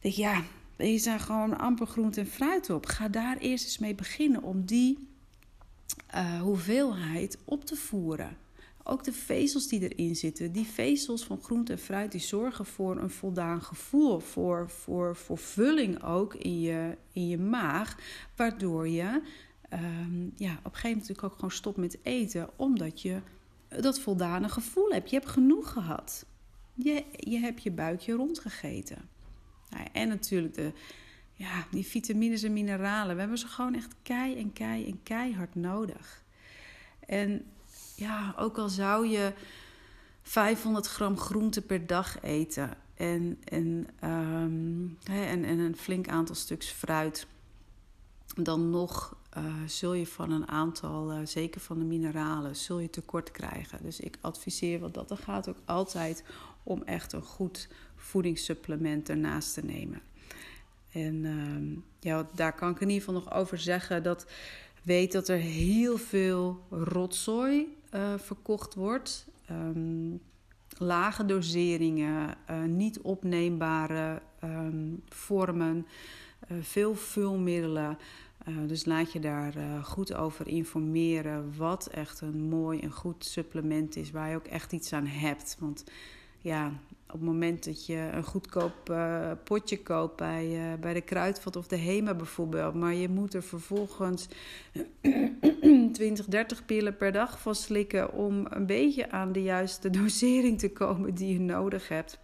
Denk 0.00 0.14
ja, 0.14 0.42
je 0.78 0.98
zijn 0.98 1.20
gewoon 1.20 1.58
amper 1.58 1.86
groente 1.86 2.20
en 2.20 2.26
fruit 2.26 2.70
op. 2.70 2.86
Ga 2.86 3.08
daar 3.08 3.36
eerst 3.36 3.64
eens 3.64 3.78
mee 3.78 3.94
beginnen 3.94 4.42
om 4.42 4.64
die 4.64 5.08
uh, 6.14 6.40
hoeveelheid 6.40 7.38
op 7.44 7.64
te 7.64 7.76
voeren. 7.76 8.36
Ook 8.82 9.04
de 9.04 9.12
vezels 9.12 9.68
die 9.68 9.88
erin 9.88 10.16
zitten. 10.16 10.52
Die 10.52 10.66
vezels 10.66 11.24
van 11.24 11.40
groente 11.42 11.72
en 11.72 11.78
fruit 11.78 12.12
die 12.12 12.20
zorgen 12.20 12.66
voor 12.66 12.96
een 12.96 13.10
voldaan 13.10 13.62
gevoel. 13.62 14.20
Voor, 14.20 14.70
voor, 14.70 15.16
voor 15.16 15.38
vulling 15.38 16.02
ook 16.02 16.34
in 16.34 16.60
je, 16.60 16.96
in 17.12 17.28
je 17.28 17.38
maag. 17.38 17.98
Waardoor 18.36 18.88
je 18.88 19.22
um, 19.72 20.32
ja, 20.36 20.52
op 20.58 20.64
een 20.64 20.74
gegeven 20.74 20.98
moment 20.98 21.22
ook 21.24 21.34
gewoon 21.34 21.50
stopt 21.50 21.76
met 21.76 21.98
eten. 22.02 22.48
Omdat 22.56 23.02
je 23.02 23.20
dat 23.80 24.00
voldane 24.00 24.48
gevoel 24.48 24.90
hebt. 24.90 25.10
Je 25.10 25.16
hebt 25.16 25.30
genoeg 25.30 25.72
gehad. 25.72 26.26
Je, 26.74 27.04
je 27.16 27.38
hebt 27.38 27.62
je 27.62 27.70
buikje 27.70 28.12
rondgegeten. 28.12 29.08
Nou, 29.70 29.86
en 29.92 30.08
natuurlijk 30.08 30.54
de 30.54 30.72
ja, 31.32 31.66
die 31.70 31.86
vitamines 31.86 32.42
en 32.42 32.52
mineralen. 32.52 33.14
We 33.14 33.20
hebben 33.20 33.38
ze 33.38 33.46
gewoon 33.46 33.74
echt 33.74 33.94
kei 34.02 34.36
en 34.36 34.52
kei 34.52 34.86
en 34.86 35.02
keihard 35.02 35.54
nodig. 35.54 36.22
En 37.06 37.44
ja, 37.96 38.34
ook 38.38 38.58
al 38.58 38.68
zou 38.68 39.06
je 39.06 39.32
500 40.22 40.86
gram 40.86 41.18
groente 41.18 41.62
per 41.62 41.86
dag 41.86 42.22
eten 42.22 42.76
en, 42.94 43.38
en, 43.44 43.88
um, 44.04 44.98
en, 45.04 45.44
en 45.44 45.58
een 45.58 45.76
flink 45.76 46.08
aantal 46.08 46.34
stuks 46.34 46.68
fruit, 46.68 47.26
dan 48.36 48.70
nog 48.70 49.16
uh, 49.36 49.44
zul 49.66 49.92
je 49.92 50.06
van 50.06 50.30
een 50.30 50.48
aantal, 50.48 51.12
uh, 51.12 51.18
zeker 51.24 51.60
van 51.60 51.78
de 51.78 51.84
mineralen, 51.84 52.56
zul 52.56 52.78
je 52.78 52.90
tekort 52.90 53.30
krijgen. 53.30 53.78
Dus 53.82 54.00
ik 54.00 54.18
adviseer, 54.20 54.80
want 54.80 54.94
dat 54.94 55.18
gaat 55.20 55.48
ook 55.48 55.58
altijd 55.64 56.24
om 56.62 56.82
echt 56.82 57.12
een 57.12 57.22
goed 57.22 57.68
voedingssupplement 57.96 59.08
ernaast 59.08 59.54
te 59.54 59.64
nemen. 59.64 60.00
En 60.90 61.14
uh, 61.14 61.76
ja, 62.00 62.28
daar 62.34 62.54
kan 62.54 62.70
ik 62.70 62.80
in 62.80 62.88
ieder 62.88 63.04
geval 63.04 63.20
nog 63.20 63.32
over 63.32 63.58
zeggen 63.58 64.02
dat 64.02 64.26
weet 64.82 65.12
dat 65.12 65.28
er 65.28 65.38
heel 65.38 65.98
veel 65.98 66.60
rotzooi 66.70 67.76
uh, 67.94 68.14
verkocht 68.16 68.74
wordt. 68.74 69.26
Um, 69.50 70.20
lage 70.78 71.24
doseringen, 71.24 72.36
niet 72.66 73.00
opneembare 73.00 74.22
um, 74.44 75.02
vormen, 75.08 75.86
veel 76.60 76.94
vulmiddelen. 76.94 77.98
Dus 78.66 78.84
laat 78.84 79.12
je 79.12 79.20
daar 79.20 79.52
goed 79.82 80.14
over 80.14 80.48
informeren 80.48 81.56
wat 81.56 81.86
echt 81.86 82.20
een 82.20 82.42
mooi 82.42 82.80
en 82.80 82.92
goed 82.92 83.24
supplement 83.24 83.96
is, 83.96 84.10
waar 84.10 84.30
je 84.30 84.36
ook 84.36 84.46
echt 84.46 84.72
iets 84.72 84.92
aan 84.92 85.06
hebt. 85.06 85.56
Want 85.58 85.84
ja, 86.38 86.72
op 87.14 87.20
het 87.20 87.28
moment 87.28 87.64
dat 87.64 87.86
je 87.86 88.08
een 88.12 88.24
goedkoop 88.24 88.90
uh, 88.90 89.30
potje 89.44 89.82
koopt 89.82 90.16
bij, 90.16 90.76
bij 90.80 90.94
de 90.94 91.00
Kruidvat 91.00 91.56
of 91.56 91.66
de 91.66 91.76
Hema 91.76 92.14
bijvoorbeeld, 92.14 92.74
maar 92.74 92.94
je 92.94 93.08
moet 93.08 93.34
er 93.34 93.42
vervolgens 93.42 94.28
20, 95.92 96.26
30 96.26 96.64
pillen 96.64 96.96
per 96.96 97.12
dag 97.12 97.40
van 97.40 97.54
slikken 97.54 98.12
om 98.12 98.46
een 98.50 98.66
beetje 98.66 99.10
aan 99.10 99.32
de 99.32 99.42
juiste 99.42 99.90
dosering 99.90 100.58
te 100.58 100.72
komen 100.72 101.14
die 101.14 101.32
je 101.32 101.40
nodig 101.40 101.88
hebt. 101.88 102.18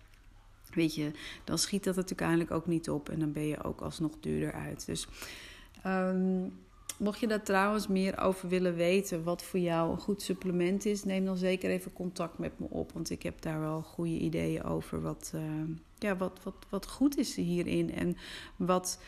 Weet 0.75 0.95
je, 0.95 1.11
dan 1.45 1.59
schiet 1.59 1.85
dat 1.85 1.95
natuurlijk 1.95 2.21
eigenlijk 2.21 2.50
ook 2.50 2.67
niet 2.67 2.91
op 2.91 3.09
en 3.09 3.19
dan 3.19 3.33
ben 3.33 3.47
je 3.47 3.65
ook 3.65 3.81
alsnog 3.81 4.12
duurder 4.21 4.53
uit. 4.53 4.87
Dus 4.87 5.09
um, 5.87 6.52
Mocht 7.00 7.20
je 7.20 7.26
daar 7.26 7.42
trouwens 7.42 7.87
meer 7.87 8.18
over 8.18 8.49
willen 8.49 8.75
weten, 8.75 9.22
wat 9.22 9.42
voor 9.42 9.60
jou 9.60 9.90
een 9.90 9.99
goed 9.99 10.22
supplement 10.22 10.84
is, 10.84 11.04
neem 11.04 11.25
dan 11.25 11.37
zeker 11.37 11.70
even 11.70 11.92
contact 11.92 12.38
met 12.38 12.58
me 12.58 12.66
op. 12.68 12.92
Want 12.92 13.10
ik 13.10 13.22
heb 13.22 13.40
daar 13.40 13.60
wel 13.60 13.82
goede 13.82 14.18
ideeën 14.18 14.62
over 14.64 15.02
wat, 15.02 15.32
uh, 15.34 15.42
ja, 15.99 16.16
wat, 16.16 16.40
wat, 16.42 16.54
wat 16.68 16.87
goed 16.87 17.18
is 17.18 17.37
hierin. 17.37 17.94
En 17.94 18.16
wat 18.56 19.00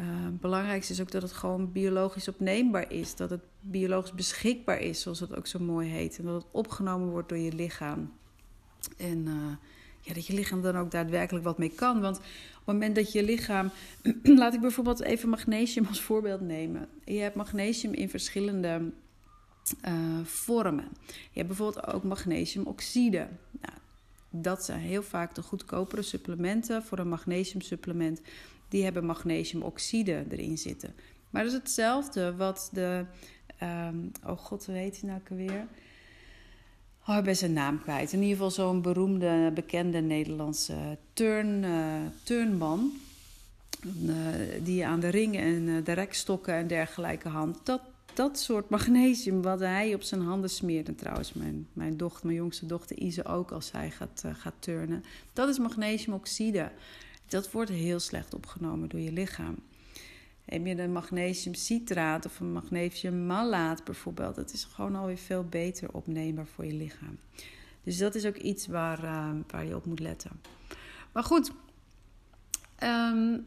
uh, 0.00 0.06
belangrijkste 0.32 0.92
is 0.92 1.00
ook 1.00 1.10
dat 1.10 1.22
het 1.22 1.32
gewoon 1.32 1.72
biologisch 1.72 2.28
opneembaar 2.28 2.92
is. 2.92 3.16
Dat 3.16 3.30
het 3.30 3.42
biologisch 3.60 4.14
beschikbaar 4.14 4.80
is, 4.80 5.00
zoals 5.00 5.20
het 5.20 5.36
ook 5.36 5.46
zo 5.46 5.58
mooi 5.58 5.88
heet. 5.88 6.18
En 6.18 6.24
dat 6.24 6.34
het 6.34 6.52
opgenomen 6.52 7.08
wordt 7.08 7.28
door 7.28 7.38
je 7.38 7.52
lichaam. 7.52 8.12
En 8.96 9.18
uh, 9.26 9.34
ja, 10.00 10.14
dat 10.14 10.26
je 10.26 10.34
lichaam 10.34 10.62
dan 10.62 10.76
ook 10.76 10.90
daadwerkelijk 10.90 11.44
wat 11.44 11.58
mee 11.58 11.72
kan. 11.74 12.00
Want 12.00 12.16
op 12.16 12.22
het 12.54 12.66
moment 12.66 12.94
dat 12.94 13.12
je 13.12 13.22
lichaam. 13.22 13.70
laat 14.22 14.54
ik 14.54 14.60
bijvoorbeeld 14.60 15.02
even 15.02 15.28
magnesium 15.28 15.86
als 15.86 16.00
voorbeeld 16.00 16.40
nemen. 16.40 16.88
Je 17.04 17.18
hebt 17.18 17.34
magnesium 17.34 17.92
in 17.92 18.08
verschillende 18.08 18.92
uh, 19.88 20.24
vormen. 20.24 20.88
Je 21.06 21.14
hebt 21.32 21.46
bijvoorbeeld 21.46 21.86
ook 21.86 22.02
magnesiumoxide. 22.02 23.28
Nou, 23.60 23.78
dat 24.30 24.64
zijn 24.64 24.80
heel 24.80 25.02
vaak 25.02 25.34
de 25.34 25.42
goedkopere 25.42 26.02
supplementen 26.02 26.82
voor 26.82 26.98
een 26.98 27.08
magnesiumsupplement. 27.08 28.20
Die 28.68 28.84
hebben 28.84 29.04
magnesiumoxide 29.04 30.24
erin 30.30 30.58
zitten. 30.58 30.94
Maar 31.30 31.42
dat 31.42 31.52
is 31.52 31.58
hetzelfde 31.58 32.36
wat 32.36 32.68
de. 32.72 33.04
Um, 33.62 34.12
oh 34.24 34.38
god, 34.38 34.66
hoe 34.66 34.74
heet 34.74 35.00
hij 35.00 35.10
nou 35.10 35.20
weer? 35.28 35.66
Oh, 37.08 37.16
ik 37.16 37.24
ben 37.24 37.36
zijn 37.36 37.52
naam 37.52 37.80
kwijt. 37.80 38.12
In 38.12 38.18
ieder 38.18 38.36
geval 38.36 38.50
zo'n 38.50 38.82
beroemde, 38.82 39.50
bekende 39.54 40.00
Nederlandse 40.00 40.98
turn, 41.12 41.62
uh, 41.62 41.94
turnman. 42.22 42.92
Uh, 44.06 44.16
die 44.62 44.86
aan 44.86 45.00
de 45.00 45.08
ringen 45.08 45.42
en 45.42 45.62
uh, 45.62 45.84
de 45.84 45.92
rekstokken 45.92 46.54
en 46.54 46.66
dergelijke 46.66 47.28
hand. 47.28 47.58
Dat, 47.62 47.80
dat 48.14 48.38
soort 48.38 48.68
magnesium 48.68 49.42
wat 49.42 49.60
hij 49.60 49.94
op 49.94 50.02
zijn 50.02 50.20
handen 50.20 50.50
smeert. 50.50 50.88
En 50.88 50.96
trouwens, 50.96 51.32
mijn, 51.32 51.66
mijn 51.72 51.96
dochter, 51.96 52.26
mijn 52.26 52.38
jongste 52.38 52.66
dochter 52.66 52.98
Ise 52.98 53.24
ook 53.24 53.50
als 53.50 53.66
zij 53.66 53.90
gaat, 53.90 54.24
gaat 54.32 54.54
turnen. 54.58 55.04
Dat 55.32 55.48
is 55.48 55.58
magnesiumoxide. 55.58 56.70
Dat 57.26 57.50
wordt 57.50 57.70
heel 57.70 58.00
slecht 58.00 58.34
opgenomen 58.34 58.88
door 58.88 59.00
je 59.00 59.12
lichaam. 59.12 59.56
Heb 60.48 60.66
je 60.66 60.78
een 60.78 60.92
magnesiumcitraat 60.92 62.26
of 62.26 62.40
een 62.40 62.52
magnesiummalaat 62.52 63.84
bijvoorbeeld, 63.84 64.34
dat 64.34 64.52
is 64.52 64.64
gewoon 64.64 64.94
alweer 64.94 65.16
veel 65.16 65.44
beter 65.44 65.92
opneembaar 65.92 66.46
voor 66.46 66.64
je 66.64 66.72
lichaam. 66.72 67.18
Dus 67.82 67.98
dat 67.98 68.14
is 68.14 68.26
ook 68.26 68.36
iets 68.36 68.66
waar, 68.66 69.04
uh, 69.04 69.30
waar 69.48 69.66
je 69.66 69.76
op 69.76 69.86
moet 69.86 70.00
letten. 70.00 70.30
Maar 71.12 71.22
goed, 71.22 71.52
um, 72.82 73.46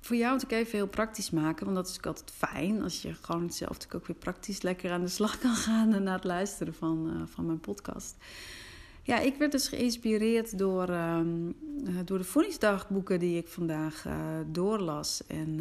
voor 0.00 0.16
jou 0.16 0.32
moet 0.32 0.42
ik 0.42 0.50
even 0.50 0.72
heel 0.72 0.88
praktisch 0.88 1.30
maken, 1.30 1.64
want 1.64 1.76
dat 1.76 1.88
is 1.88 1.96
ook 1.96 2.06
altijd 2.06 2.30
fijn 2.30 2.82
als 2.82 3.02
je 3.02 3.14
gewoon 3.14 3.52
zelf 3.52 3.76
ook 3.94 4.06
weer 4.06 4.16
praktisch 4.16 4.62
lekker 4.62 4.90
aan 4.90 5.00
de 5.00 5.08
slag 5.08 5.38
kan 5.38 5.54
gaan 5.66 6.02
na 6.02 6.12
het 6.12 6.24
luisteren 6.24 6.74
van, 6.74 7.10
uh, 7.16 7.22
van 7.26 7.46
mijn 7.46 7.60
podcast. 7.60 8.16
Ja, 9.02 9.18
ik 9.18 9.36
werd 9.36 9.52
dus 9.52 9.68
geïnspireerd 9.68 10.58
door, 10.58 10.88
uh, 10.88 11.20
door 12.04 12.18
de 12.18 12.24
voedingsdagboeken 12.24 13.18
die 13.18 13.36
ik 13.36 13.48
vandaag 13.48 14.06
doorlas. 14.46 15.26
En 15.26 15.60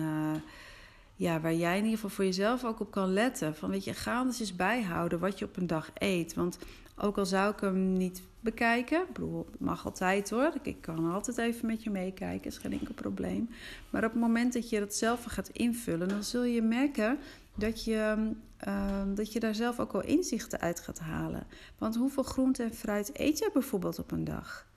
ja, 1.19 1.39
waar 1.39 1.53
jij 1.53 1.77
in 1.77 1.83
ieder 1.83 1.95
geval 1.95 2.09
voor 2.09 2.25
jezelf 2.25 2.65
ook 2.65 2.79
op 2.79 2.91
kan 2.91 3.13
letten. 3.13 3.55
Van 3.55 3.69
weet 3.69 3.83
je, 3.83 3.93
ga 3.93 4.21
eens 4.23 4.39
eens 4.39 4.55
bijhouden 4.55 5.19
wat 5.19 5.39
je 5.39 5.45
op 5.45 5.57
een 5.57 5.67
dag 5.67 5.91
eet. 5.93 6.33
Want 6.33 6.57
ook 6.97 7.17
al 7.17 7.25
zou 7.25 7.53
ik 7.53 7.59
hem 7.59 7.93
niet 7.93 8.21
bekijken, 8.39 9.01
ik 9.01 9.13
bedoel, 9.13 9.49
mag 9.57 9.85
altijd 9.85 10.29
hoor. 10.29 10.53
Ik 10.61 10.81
kan 10.81 11.11
altijd 11.11 11.37
even 11.37 11.67
met 11.67 11.83
je 11.83 11.89
meekijken, 11.89 12.47
is 12.47 12.57
geen 12.57 12.71
enkel 12.71 12.93
probleem. 12.93 13.49
Maar 13.89 14.03
op 14.03 14.11
het 14.11 14.21
moment 14.21 14.53
dat 14.53 14.69
je 14.69 14.79
dat 14.79 14.95
zelf 14.95 15.23
gaat 15.23 15.49
invullen, 15.49 16.07
dan 16.07 16.23
zul 16.23 16.43
je 16.43 16.61
merken 16.61 17.17
dat 17.55 17.83
je, 17.83 18.31
uh, 18.67 19.01
dat 19.15 19.33
je 19.33 19.39
daar 19.39 19.55
zelf 19.55 19.79
ook 19.79 19.91
wel 19.91 20.03
inzichten 20.03 20.59
uit 20.59 20.79
gaat 20.79 20.99
halen. 20.99 21.47
Want 21.77 21.95
hoeveel 21.95 22.23
groente 22.23 22.63
en 22.63 22.73
fruit 22.73 23.09
eet 23.13 23.37
jij 23.37 23.49
bijvoorbeeld 23.53 23.99
op 23.99 24.11
een 24.11 24.23
dag? 24.23 24.67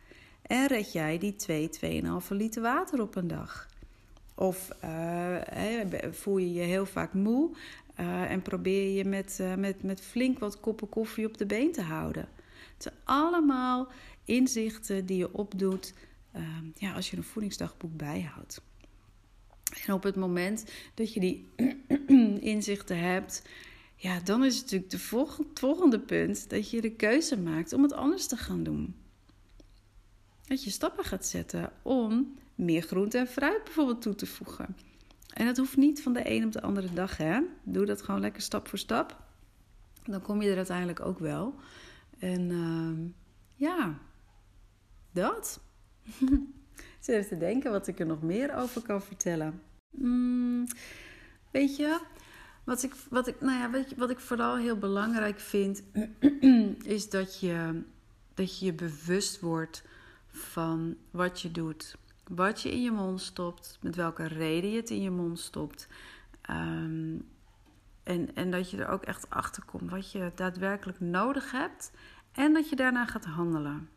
En 0.42 0.66
red 0.66 0.92
jij 0.92 1.18
die 1.18 1.36
2, 1.36 1.70
2,5 2.22 2.28
liter 2.28 2.62
water 2.62 3.00
op 3.00 3.14
een 3.16 3.28
dag? 3.28 3.70
Of 4.34 4.70
uh, 4.84 5.36
voel 6.10 6.38
je 6.38 6.52
je 6.52 6.60
heel 6.60 6.86
vaak 6.86 7.12
moe 7.12 7.50
uh, 8.00 8.30
en 8.30 8.42
probeer 8.42 8.96
je 8.96 9.04
met, 9.04 9.38
uh, 9.40 9.54
met, 9.54 9.82
met 9.82 10.00
flink 10.00 10.38
wat 10.38 10.60
koppen 10.60 10.88
koffie 10.88 11.26
op 11.26 11.38
de 11.38 11.46
been 11.46 11.72
te 11.72 11.82
houden. 11.82 12.28
Het 12.74 12.82
zijn 12.82 12.94
allemaal 13.04 13.88
inzichten 14.24 15.06
die 15.06 15.16
je 15.16 15.34
opdoet 15.34 15.94
ja, 16.74 16.92
als 16.92 17.10
je 17.10 17.16
een 17.16 17.24
voedingsdagboek 17.24 17.96
bijhoudt. 17.96 18.62
En 19.86 19.92
op 19.92 20.02
het 20.02 20.16
moment 20.16 20.64
dat 20.94 21.12
je 21.12 21.20
die 21.20 21.48
inzichten 22.54 22.98
hebt, 22.98 23.42
ja, 23.94 24.20
dan 24.20 24.44
is 24.44 24.54
het 24.54 24.62
natuurlijk 24.62 24.90
de 24.90 25.16
het 25.38 25.58
volgende 25.58 26.00
punt 26.00 26.50
dat 26.50 26.70
je 26.70 26.80
de 26.80 26.92
keuze 26.92 27.40
maakt 27.40 27.72
om 27.72 27.82
het 27.82 27.92
anders 27.92 28.26
te 28.26 28.36
gaan 28.36 28.62
doen. 28.62 28.94
Dat 30.42 30.64
je 30.64 30.70
stappen 30.70 31.04
gaat 31.04 31.26
zetten 31.26 31.72
om 31.82 32.34
meer 32.54 32.82
groente 32.82 33.18
en 33.18 33.26
fruit 33.26 33.64
bijvoorbeeld 33.64 34.02
toe 34.02 34.14
te 34.14 34.26
voegen. 34.26 34.76
En 35.32 35.46
dat 35.46 35.56
hoeft 35.56 35.76
niet 35.76 36.02
van 36.02 36.12
de 36.12 36.30
een 36.30 36.44
op 36.44 36.52
de 36.52 36.62
andere 36.62 36.92
dag, 36.92 37.16
hè? 37.16 37.40
Doe 37.62 37.86
dat 37.86 38.02
gewoon 38.02 38.20
lekker 38.20 38.42
stap 38.42 38.68
voor 38.68 38.78
stap. 38.78 39.16
Dan 40.04 40.22
kom 40.22 40.42
je 40.42 40.50
er 40.50 40.56
uiteindelijk 40.56 41.00
ook 41.00 41.18
wel. 41.18 41.54
En 42.18 42.50
uh, 42.50 43.10
ja, 43.54 43.98
dat. 45.12 45.60
Zit 47.00 47.14
even 47.14 47.28
te 47.28 47.36
denken 47.36 47.70
wat 47.70 47.86
ik 47.86 48.00
er 48.00 48.06
nog 48.06 48.22
meer 48.22 48.54
over 48.54 48.82
kan 48.82 49.02
vertellen. 49.02 49.62
Mm, 49.90 50.66
weet 51.50 51.76
je, 51.76 52.00
wat 52.64 52.82
ik, 52.82 52.94
wat, 53.10 53.26
ik, 53.26 53.40
nou 53.40 53.58
ja, 53.58 53.70
weet 53.70 53.90
je, 53.90 53.96
wat 53.96 54.10
ik 54.10 54.20
vooral 54.20 54.56
heel 54.56 54.78
belangrijk 54.78 55.40
vind, 55.40 55.82
is 56.96 57.10
dat 57.10 57.40
je, 57.40 57.82
dat 58.34 58.58
je 58.58 58.64
je 58.64 58.72
bewust 58.72 59.40
wordt 59.40 59.82
van 60.26 60.96
wat 61.10 61.40
je 61.40 61.50
doet 61.50 61.96
wat 62.28 62.60
je 62.60 62.70
in 62.70 62.82
je 62.82 62.90
mond 62.90 63.20
stopt, 63.20 63.78
met 63.80 63.96
welke 63.96 64.26
reden 64.26 64.70
je 64.70 64.76
het 64.76 64.90
in 64.90 65.02
je 65.02 65.10
mond 65.10 65.38
stopt. 65.38 65.88
Ehm, 66.40 67.18
en, 68.02 68.34
en 68.34 68.50
dat 68.50 68.70
je 68.70 68.76
er 68.76 68.88
ook 68.88 69.02
echt 69.02 69.30
achter 69.30 69.64
komt 69.64 69.90
wat 69.90 70.12
je 70.12 70.32
daadwerkelijk 70.34 71.00
nodig 71.00 71.50
hebt 71.50 71.92
en 72.32 72.52
dat 72.52 72.68
je 72.68 72.76
daarna 72.76 73.06
gaat 73.06 73.24
handelen. 73.24 73.88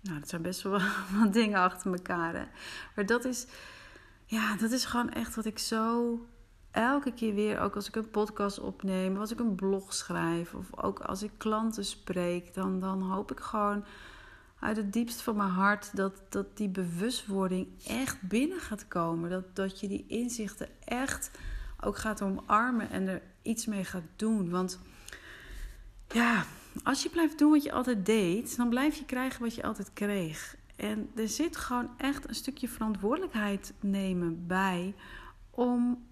Nou, 0.00 0.18
dat 0.18 0.28
zijn 0.28 0.42
best 0.42 0.62
wel 0.62 0.80
wat 1.18 1.32
dingen 1.32 1.58
achter 1.58 1.92
elkaar. 1.92 2.34
Hè? 2.34 2.44
Maar 2.94 3.06
dat 3.06 3.24
is, 3.24 3.46
ja, 4.24 4.56
dat 4.56 4.70
is 4.70 4.84
gewoon 4.84 5.10
echt 5.10 5.34
wat 5.34 5.44
ik 5.44 5.58
zo 5.58 6.18
elke 6.70 7.12
keer 7.12 7.34
weer, 7.34 7.60
ook 7.60 7.74
als 7.74 7.88
ik 7.88 7.96
een 7.96 8.10
podcast 8.10 8.60
opneem, 8.60 9.16
als 9.16 9.32
ik 9.32 9.38
een 9.38 9.54
blog 9.54 9.94
schrijf, 9.94 10.54
of 10.54 10.82
ook 10.82 11.00
als 11.00 11.22
ik 11.22 11.30
klanten 11.36 11.84
spreek, 11.84 12.54
dan, 12.54 12.80
dan 12.80 13.02
hoop 13.02 13.30
ik 13.30 13.40
gewoon 13.40 13.84
uit 14.60 14.76
het 14.76 14.92
diepst 14.92 15.22
van 15.22 15.36
mijn 15.36 15.50
hart 15.50 15.96
dat, 15.96 16.22
dat 16.28 16.56
die 16.56 16.68
bewustwording 16.68 17.68
echt 17.86 18.22
binnen 18.22 18.60
gaat 18.60 18.88
komen. 18.88 19.30
Dat, 19.30 19.56
dat 19.56 19.80
je 19.80 19.88
die 19.88 20.04
inzichten 20.06 20.68
echt 20.84 21.30
ook 21.80 21.96
gaat 21.96 22.22
omarmen 22.22 22.90
en 22.90 23.08
er 23.08 23.22
iets 23.42 23.66
mee 23.66 23.84
gaat 23.84 24.06
doen. 24.16 24.50
Want 24.50 24.78
ja, 26.08 26.44
als 26.82 27.02
je 27.02 27.08
blijft 27.08 27.38
doen 27.38 27.50
wat 27.50 27.62
je 27.62 27.72
altijd 27.72 28.06
deed, 28.06 28.56
dan 28.56 28.68
blijf 28.68 28.94
je 28.94 29.04
krijgen 29.04 29.42
wat 29.42 29.54
je 29.54 29.62
altijd 29.62 29.92
kreeg. 29.92 30.56
En 30.76 31.10
er 31.14 31.28
zit 31.28 31.56
gewoon 31.56 31.90
echt 31.96 32.28
een 32.28 32.34
stukje 32.34 32.68
verantwoordelijkheid 32.68 33.72
nemen 33.80 34.46
bij 34.46 34.94
om 35.50 36.06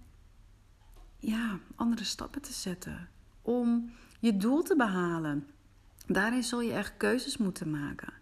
ja, 1.19 1.59
andere 1.75 2.05
stappen 2.05 2.43
te 2.43 2.53
zetten. 2.53 3.09
Om 3.43 3.91
je 4.21 4.37
doel 4.37 4.63
te 4.63 4.77
behalen. 4.77 5.47
Daarin 6.07 6.43
zul 6.43 6.61
je 6.61 6.73
echt 6.73 6.97
keuzes 6.97 7.37
moeten 7.37 7.71
maken. 7.71 8.13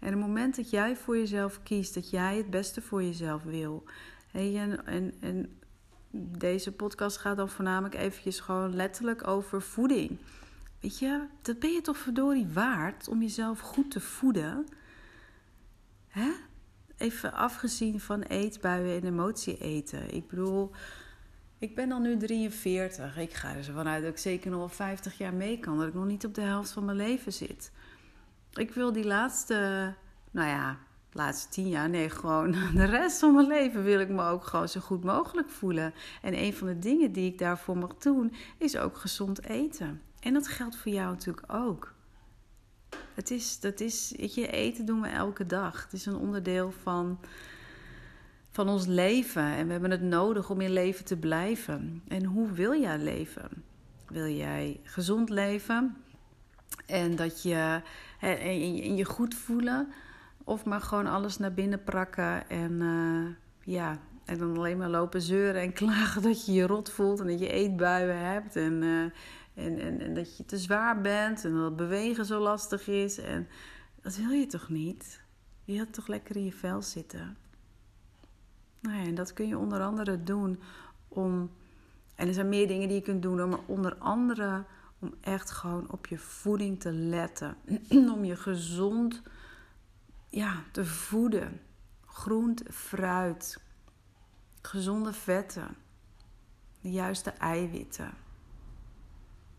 En 0.00 0.08
het 0.08 0.18
moment 0.18 0.56
dat 0.56 0.70
jij 0.70 0.96
voor 0.96 1.16
jezelf 1.16 1.62
kiest, 1.62 1.94
dat 1.94 2.10
jij 2.10 2.36
het 2.36 2.50
beste 2.50 2.82
voor 2.82 3.02
jezelf 3.02 3.42
wil. 3.42 3.84
En, 4.32 4.86
en, 5.20 5.58
deze 6.12 6.72
podcast 6.72 7.16
gaat 7.16 7.36
dan 7.36 7.48
voornamelijk 7.48 7.94
eventjes 7.94 8.40
gewoon 8.40 8.74
letterlijk 8.74 9.26
over 9.26 9.62
voeding. 9.62 10.18
Weet 10.80 10.98
je, 10.98 11.26
dat 11.42 11.58
ben 11.58 11.72
je 11.72 11.80
toch 11.80 11.96
verdorie 11.96 12.46
waard 12.46 13.08
om 13.08 13.22
jezelf 13.22 13.60
goed 13.60 13.90
te 13.90 14.00
voeden. 14.00 14.66
Hè? 16.08 16.30
Even 16.96 17.32
afgezien 17.32 18.00
van 18.00 18.22
eetbuien 18.22 19.00
en 19.00 19.08
emotie 19.08 19.58
eten. 19.58 20.14
Ik 20.14 20.28
bedoel, 20.28 20.70
ik 21.58 21.74
ben 21.74 21.88
dan 21.88 22.02
nu 22.02 22.16
43. 22.16 23.18
Ik 23.18 23.32
ga 23.32 23.54
er 23.54 23.64
zo 23.64 23.72
vanuit 23.72 24.02
dat 24.02 24.12
ik 24.12 24.18
zeker 24.18 24.50
nog 24.50 24.58
wel 24.58 24.68
50 24.68 25.18
jaar 25.18 25.34
mee 25.34 25.58
kan. 25.58 25.78
Dat 25.78 25.86
ik 25.86 25.94
nog 25.94 26.06
niet 26.06 26.26
op 26.26 26.34
de 26.34 26.40
helft 26.40 26.70
van 26.70 26.84
mijn 26.84 26.96
leven 26.96 27.32
zit. 27.32 27.70
Ik 28.54 28.74
wil 28.74 28.92
die 28.92 29.04
laatste, 29.04 29.94
nou 30.30 30.48
ja, 30.48 30.78
laatste 31.12 31.48
tien 31.48 31.68
jaar, 31.68 31.88
nee, 31.88 32.10
gewoon 32.10 32.50
de 32.74 32.84
rest 32.84 33.18
van 33.18 33.34
mijn 33.34 33.46
leven 33.46 33.82
wil 33.82 34.00
ik 34.00 34.08
me 34.08 34.22
ook 34.22 34.44
gewoon 34.44 34.68
zo 34.68 34.80
goed 34.80 35.04
mogelijk 35.04 35.50
voelen. 35.50 35.94
En 36.22 36.38
een 36.38 36.54
van 36.54 36.66
de 36.66 36.78
dingen 36.78 37.12
die 37.12 37.32
ik 37.32 37.38
daarvoor 37.38 37.76
mag 37.76 37.94
doen, 37.94 38.34
is 38.58 38.76
ook 38.76 38.96
gezond 38.96 39.44
eten. 39.44 40.02
En 40.20 40.32
dat 40.32 40.48
geldt 40.48 40.76
voor 40.76 40.92
jou 40.92 41.10
natuurlijk 41.10 41.52
ook. 41.52 41.94
Het 43.14 43.30
is, 43.30 43.60
dat 43.60 43.80
is, 43.80 44.14
je, 44.16 44.46
eten 44.46 44.84
doen 44.84 45.00
we 45.00 45.08
elke 45.08 45.46
dag. 45.46 45.82
Het 45.82 45.92
is 45.92 46.06
een 46.06 46.16
onderdeel 46.16 46.72
van, 46.82 47.20
van 48.50 48.68
ons 48.68 48.86
leven. 48.86 49.42
En 49.42 49.66
we 49.66 49.72
hebben 49.72 49.90
het 49.90 50.02
nodig 50.02 50.50
om 50.50 50.60
in 50.60 50.72
leven 50.72 51.04
te 51.04 51.16
blijven. 51.16 52.02
En 52.08 52.24
hoe 52.24 52.52
wil 52.52 52.80
jij 52.80 52.98
leven? 52.98 53.64
Wil 54.06 54.26
jij 54.26 54.80
gezond 54.84 55.28
leven? 55.28 55.96
En 56.86 57.16
dat 57.16 57.42
je 57.42 57.82
en 58.20 58.96
je 58.96 59.04
goed 59.04 59.34
voelen? 59.34 59.92
Of 60.44 60.64
maar 60.64 60.80
gewoon 60.80 61.06
alles 61.06 61.38
naar 61.38 61.54
binnen 61.54 61.84
prakken 61.84 62.48
en 62.48 62.72
uh, 62.72 63.28
ja, 63.74 63.98
en 64.24 64.38
dan 64.38 64.56
alleen 64.56 64.78
maar 64.78 64.88
lopen 64.88 65.22
zeuren 65.22 65.62
en 65.62 65.72
klagen 65.82 66.22
dat 66.22 66.46
je 66.46 66.52
je 66.52 66.66
rot 66.66 66.90
voelt 66.90 67.20
en 67.20 67.26
dat 67.26 67.40
je 67.40 67.48
eetbuien 67.48 68.18
hebt 68.18 68.56
en, 68.56 68.82
uh, 68.82 69.02
en, 69.54 69.78
en, 69.78 70.00
en, 70.00 70.14
dat 70.14 70.36
je 70.36 70.44
te 70.44 70.58
zwaar 70.58 71.00
bent 71.00 71.44
en 71.44 71.54
dat 71.54 71.76
bewegen 71.76 72.24
zo 72.24 72.40
lastig 72.40 72.88
is. 72.88 73.18
En 73.18 73.48
dat 74.02 74.16
wil 74.16 74.30
je 74.30 74.46
toch 74.46 74.68
niet? 74.68 75.20
Je 75.64 75.72
wilt 75.72 75.92
toch 75.92 76.06
lekker 76.06 76.36
in 76.36 76.44
je 76.44 76.52
vel 76.52 76.82
zitten? 76.82 77.36
Nou 78.80 78.96
ja, 78.96 79.02
en 79.02 79.14
dat 79.14 79.32
kun 79.32 79.48
je 79.48 79.58
onder 79.58 79.80
andere 79.80 80.22
doen 80.22 80.60
om. 81.08 81.50
En 82.14 82.28
er 82.28 82.34
zijn 82.34 82.48
meer 82.48 82.68
dingen 82.68 82.88
die 82.88 82.96
je 82.96 83.02
kunt 83.02 83.22
doen, 83.22 83.48
maar 83.48 83.58
onder 83.66 83.96
andere 83.98 84.64
om 85.00 85.14
echt 85.20 85.50
gewoon 85.50 85.90
op 85.90 86.06
je 86.06 86.18
voeding 86.18 86.80
te 86.80 86.92
letten. 86.92 87.56
om 88.14 88.24
je 88.24 88.36
gezond 88.36 89.22
ja, 90.28 90.62
te 90.72 90.84
voeden. 90.84 91.60
Groente, 92.06 92.72
fruit, 92.72 93.60
gezonde 94.62 95.12
vetten, 95.12 95.76
de 96.80 96.90
juiste 96.90 97.30
eiwitten, 97.30 98.14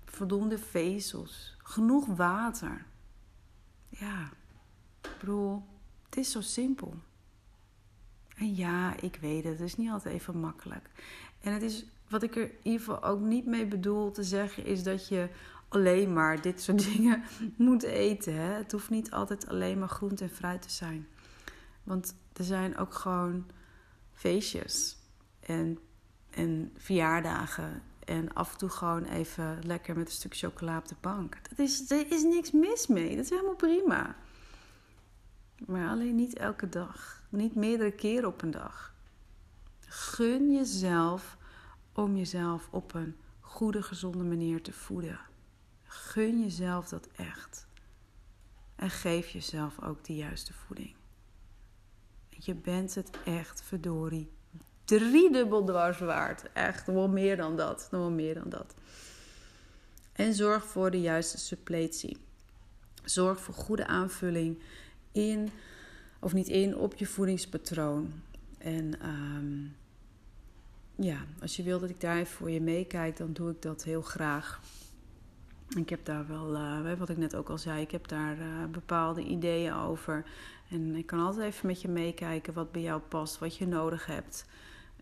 voldoende 0.05 0.57
vezels, 0.57 1.55
genoeg 1.57 2.05
water. 2.05 2.85
Ja, 3.89 4.29
broer, 5.17 5.61
het 6.05 6.17
is 6.17 6.31
zo 6.31 6.41
simpel. 6.41 6.95
En 8.35 8.55
ja, 8.55 8.95
ik 8.99 9.15
weet 9.15 9.43
het, 9.43 9.53
het 9.53 9.67
is 9.67 9.77
niet 9.77 9.89
altijd 9.89 10.15
even 10.15 10.39
makkelijk. 10.39 10.89
En 11.39 11.53
het 11.53 11.61
is, 11.61 11.85
wat 12.11 12.23
ik 12.23 12.35
er 12.35 12.43
in 12.43 12.57
ieder 12.61 12.79
geval 12.79 13.03
ook 13.03 13.19
niet 13.19 13.45
mee 13.45 13.65
bedoel 13.65 14.11
te 14.11 14.23
zeggen, 14.23 14.65
is 14.65 14.83
dat 14.83 15.07
je 15.07 15.29
alleen 15.67 16.13
maar 16.13 16.41
dit 16.41 16.61
soort 16.61 16.83
dingen 16.93 17.23
moet 17.55 17.83
eten. 17.83 18.33
Hè? 18.33 18.53
Het 18.53 18.71
hoeft 18.71 18.89
niet 18.89 19.11
altijd 19.11 19.47
alleen 19.47 19.79
maar 19.79 19.89
groente 19.89 20.23
en 20.23 20.29
fruit 20.29 20.61
te 20.61 20.69
zijn. 20.69 21.07
Want 21.83 22.15
er 22.33 22.43
zijn 22.43 22.77
ook 22.77 22.93
gewoon 22.93 23.45
feestjes 24.11 24.97
en, 25.39 25.79
en 26.29 26.71
verjaardagen. 26.77 27.81
En 28.05 28.33
af 28.33 28.51
en 28.51 28.57
toe 28.57 28.69
gewoon 28.69 29.03
even 29.03 29.59
lekker 29.65 29.97
met 29.97 30.07
een 30.07 30.13
stuk 30.13 30.37
chocola 30.37 30.77
op 30.77 30.87
de 30.87 30.95
bank. 31.01 31.37
Dat 31.49 31.59
is, 31.59 31.91
er 31.91 32.11
is 32.11 32.23
niks 32.23 32.51
mis 32.51 32.87
mee. 32.87 33.15
Dat 33.15 33.23
is 33.23 33.29
helemaal 33.29 33.55
prima. 33.55 34.15
Maar 35.65 35.89
alleen 35.89 36.15
niet 36.15 36.37
elke 36.37 36.69
dag. 36.69 37.23
Niet 37.29 37.55
meerdere 37.55 37.91
keren 37.91 38.27
op 38.27 38.41
een 38.41 38.51
dag. 38.51 38.93
Gun 39.79 40.51
jezelf 40.51 41.37
om 41.93 42.17
jezelf 42.17 42.67
op 42.71 42.93
een 42.93 43.15
goede, 43.39 43.81
gezonde 43.81 44.23
manier 44.23 44.61
te 44.61 44.73
voeden. 44.73 45.19
Gun 45.83 46.41
jezelf 46.41 46.87
dat 46.87 47.07
echt. 47.15 47.67
En 48.75 48.89
geef 48.89 49.29
jezelf 49.29 49.81
ook 49.81 50.03
de 50.03 50.15
juiste 50.15 50.53
voeding. 50.53 50.95
Je 52.29 52.55
bent 52.55 52.95
het 52.95 53.09
echt, 53.25 53.61
verdorie, 53.63 54.31
driedubbel 54.85 55.63
dwars 55.65 55.99
waard. 55.99 56.51
Echt, 56.53 56.87
wel 56.87 57.09
meer 57.09 57.37
dan 57.37 57.57
dat. 57.57 57.87
Nog 57.91 58.01
wel 58.01 58.11
meer 58.11 58.33
dan 58.33 58.49
dat. 58.49 58.75
En 60.11 60.33
zorg 60.33 60.65
voor 60.65 60.91
de 60.91 61.01
juiste 61.01 61.37
suppletie. 61.37 62.17
Zorg 63.03 63.41
voor 63.41 63.53
goede 63.53 63.87
aanvulling 63.87 64.61
in, 65.11 65.49
of 66.19 66.33
niet 66.33 66.47
in, 66.47 66.77
op 66.77 66.95
je 66.95 67.05
voedingspatroon. 67.05 68.13
En 68.57 69.07
um, 69.07 69.75
ja, 71.03 71.17
als 71.41 71.55
je 71.55 71.63
wil 71.63 71.79
dat 71.79 71.89
ik 71.89 72.01
daar 72.01 72.25
voor 72.25 72.51
je 72.51 72.61
meekijk, 72.61 73.17
dan 73.17 73.33
doe 73.33 73.51
ik 73.51 73.61
dat 73.61 73.83
heel 73.83 74.01
graag. 74.01 74.61
Ik 75.77 75.89
heb 75.89 76.05
daar 76.05 76.27
wel, 76.27 76.55
uh, 76.55 76.93
wat 76.97 77.09
ik 77.09 77.17
net 77.17 77.35
ook 77.35 77.49
al 77.49 77.57
zei, 77.57 77.81
ik 77.81 77.91
heb 77.91 78.07
daar 78.07 78.37
uh, 78.37 78.65
bepaalde 78.71 79.23
ideeën 79.23 79.73
over. 79.73 80.25
En 80.69 80.95
ik 80.95 81.05
kan 81.05 81.19
altijd 81.19 81.45
even 81.45 81.67
met 81.67 81.81
je 81.81 81.87
meekijken 81.87 82.53
wat 82.53 82.71
bij 82.71 82.81
jou 82.81 83.01
past, 83.01 83.39
wat 83.39 83.57
je 83.57 83.67
nodig 83.67 84.05
hebt. 84.05 84.45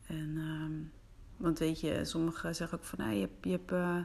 En, 0.07 0.37
um, 0.37 0.91
want 1.37 1.59
weet 1.59 1.79
je, 1.79 2.05
sommigen 2.05 2.55
zeggen 2.55 2.77
ook 2.77 2.83
van, 2.83 3.15
je 3.15 3.21
hebt, 3.21 3.45
je 3.45 3.51
hebt 3.51 3.71
uh, 3.71 3.97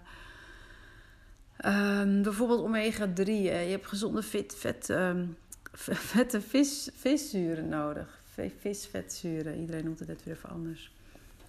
um, 2.01 2.23
bijvoorbeeld 2.23 2.61
omega-3, 2.61 3.25
je 3.25 3.51
hebt 3.51 3.87
gezonde 3.87 4.23
fit, 4.23 4.55
vet, 4.55 4.89
um, 4.89 5.37
vette 5.73 6.41
vis, 6.41 6.91
viszuren 6.95 7.69
nodig. 7.69 8.23
Visvetzuren, 8.59 9.61
iedereen 9.61 9.85
noemt 9.85 9.99
het 9.99 10.09
net 10.09 10.25
weer 10.25 10.35
even 10.35 10.49
anders. 10.49 10.93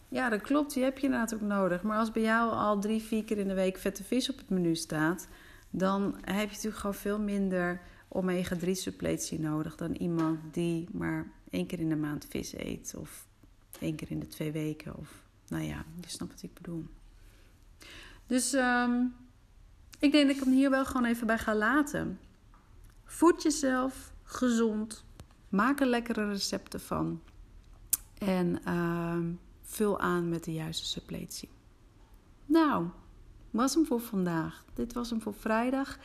Ja, 0.10 0.30
dat 0.30 0.42
klopt. 0.42 0.74
Die 0.74 0.84
heb 0.84 0.98
je 0.98 1.06
inderdaad 1.06 1.34
ook 1.34 1.42
nodig. 1.42 1.84
Maar 1.84 1.98
als 1.98 2.12
bij 2.12 2.22
jou 2.22 2.52
al 2.52 2.80
drie, 2.80 3.02
vier 3.02 3.24
keer 3.24 3.38
in 3.38 3.48
de 3.48 3.54
week 3.54 3.78
vette 3.78 4.04
vis 4.04 4.30
op 4.30 4.38
het 4.38 4.50
menu 4.50 4.76
staat, 4.76 5.28
dan 5.70 6.16
heb 6.22 6.50
je 6.50 6.56
natuurlijk 6.56 6.78
gewoon 6.78 6.96
veel 6.96 7.20
minder 7.20 7.82
omega-3 8.08 8.72
suppletie 8.72 9.40
nodig 9.40 9.76
dan 9.76 9.94
iemand 9.94 10.40
die 10.52 10.88
maar 10.92 11.32
één 11.50 11.66
keer 11.66 11.80
in 11.80 11.90
de 11.90 11.96
maand 11.96 12.26
vis 12.30 12.54
eet. 12.58 12.94
Of 12.98 13.28
één 13.80 13.96
keer 13.96 14.12
in 14.12 14.20
de 14.20 14.28
twee 14.28 14.52
weken. 14.52 14.98
Of 14.98 15.24
nou 15.48 15.64
ja, 15.64 15.86
je 16.02 16.10
snapt 16.10 16.32
wat 16.32 16.44
ik 16.44 16.54
bedoel. 16.54 16.86
Dus 18.28 18.54
um, 18.54 19.16
ik 20.00 20.12
denk 20.12 20.28
dat 20.28 20.36
ik 20.36 20.44
hem 20.44 20.54
hier 20.54 20.70
wel 20.70 20.86
gewoon 20.86 21.06
even 21.06 21.28
bij 21.28 21.38
ga 21.38 21.56
laten. 21.56 22.20
Voed 23.04 23.42
jezelf 23.44 24.14
gezond. 24.24 25.06
Maak 25.50 25.80
er 25.80 25.88
lekkere 25.88 26.28
recepten 26.28 26.82
van. 26.82 27.22
En 28.18 28.60
uh, 28.68 29.18
vul 29.66 30.00
aan 30.00 30.30
met 30.30 30.44
de 30.44 30.54
juiste 30.54 30.86
suppletie. 30.86 31.50
Nou, 32.46 32.88
was 33.52 33.74
hem 33.74 33.86
voor 33.86 34.00
vandaag. 34.00 34.66
Dit 34.74 34.94
was 34.94 35.10
hem 35.10 35.22
voor 35.22 35.34
vrijdag. 35.34 36.00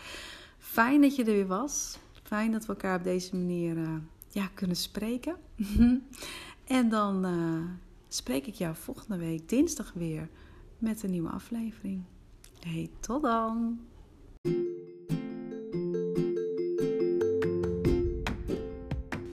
Fijn 0.59 1.01
dat 1.01 1.17
je 1.17 1.25
er 1.25 1.33
weer 1.33 1.47
was. 1.47 1.99
Fijn 2.23 2.53
dat 2.53 2.67
we 2.67 2.73
elkaar 2.73 2.99
op 2.99 3.05
deze 3.05 3.37
manier 3.37 3.77
uh, 3.77 3.95
ja, 4.29 4.47
kunnen 4.55 4.77
spreken. 4.77 5.37
en 6.67 6.89
dan 6.89 7.27
uh, 7.27 7.65
spreek 8.09 8.47
ik 8.47 8.55
jou 8.55 8.75
volgende 8.77 9.19
week 9.19 9.49
dinsdag 9.49 9.93
weer 9.93 10.29
met 10.79 11.03
een 11.03 11.11
nieuwe 11.11 11.31
aflevering. 11.31 12.03
Hey, 12.61 12.91
tot 13.01 13.23
dan! 13.23 13.81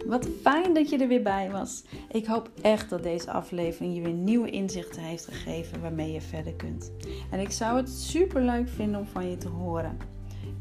Wat 0.07 0.27
fijn 0.41 0.73
dat 0.73 0.89
je 0.89 0.97
er 0.97 1.07
weer 1.07 1.21
bij 1.21 1.51
was. 1.51 1.83
Ik 2.11 2.25
hoop 2.25 2.49
echt 2.61 2.89
dat 2.89 3.03
deze 3.03 3.31
aflevering 3.31 3.95
je 3.95 4.01
weer 4.01 4.13
nieuwe 4.13 4.49
inzichten 4.49 5.01
heeft 5.01 5.25
gegeven 5.25 5.81
waarmee 5.81 6.11
je 6.11 6.21
verder 6.21 6.53
kunt. 6.53 6.91
En 7.31 7.39
ik 7.39 7.51
zou 7.51 7.77
het 7.77 7.89
super 7.89 8.41
leuk 8.41 8.69
vinden 8.69 8.99
om 8.99 9.07
van 9.07 9.29
je 9.29 9.37
te 9.37 9.47
horen. 9.47 9.97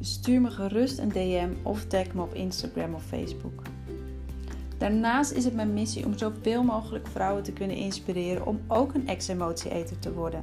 Stuur 0.01 0.41
me 0.41 0.51
gerust 0.51 0.99
een 0.99 1.09
DM 1.09 1.49
of 1.63 1.85
tag 1.85 2.15
me 2.15 2.23
op 2.23 2.35
Instagram 2.35 2.95
of 2.95 3.05
Facebook. 3.05 3.63
Daarnaast 4.79 5.33
is 5.33 5.45
het 5.45 5.55
mijn 5.55 5.75
missie 5.75 6.07
om 6.07 6.19
zoveel 6.19 6.63
mogelijk 6.63 7.07
vrouwen 7.07 7.43
te 7.43 7.53
kunnen 7.53 7.77
inspireren 7.77 8.47
om 8.47 8.61
ook 8.69 8.95
een 8.95 9.09
ex-emotieeter 9.09 9.99
te 9.99 10.13
worden. 10.13 10.43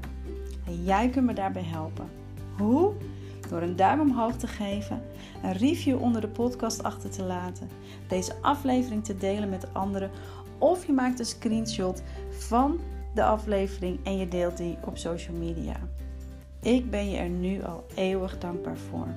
En 0.65 0.83
jij 0.83 1.09
kunt 1.09 1.25
me 1.25 1.33
daarbij 1.33 1.63
helpen. 1.63 2.09
Hoe? 2.57 2.93
Door 3.53 3.61
een 3.61 3.75
duim 3.75 3.99
omhoog 3.99 4.35
te 4.35 4.47
geven, 4.47 5.01
een 5.43 5.53
review 5.53 6.01
onder 6.01 6.21
de 6.21 6.27
podcast 6.27 6.83
achter 6.83 7.09
te 7.09 7.23
laten, 7.23 7.69
deze 8.07 8.35
aflevering 8.41 9.03
te 9.03 9.17
delen 9.17 9.49
met 9.49 9.73
anderen 9.73 10.11
of 10.57 10.85
je 10.85 10.93
maakt 10.93 11.19
een 11.19 11.25
screenshot 11.25 12.01
van 12.29 12.79
de 13.13 13.23
aflevering 13.23 13.99
en 14.03 14.17
je 14.17 14.27
deelt 14.27 14.57
die 14.57 14.77
op 14.85 14.97
social 14.97 15.35
media. 15.35 15.75
Ik 16.61 16.89
ben 16.89 17.09
je 17.09 17.17
er 17.17 17.29
nu 17.29 17.63
al 17.63 17.85
eeuwig 17.95 18.37
dankbaar 18.37 18.77
voor. 18.77 19.07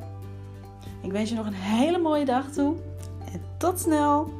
Ik 1.02 1.12
wens 1.12 1.30
je 1.30 1.36
nog 1.36 1.46
een 1.46 1.52
hele 1.52 1.98
mooie 1.98 2.24
dag 2.24 2.52
toe 2.52 2.76
en 3.32 3.40
tot 3.56 3.80
snel! 3.80 4.35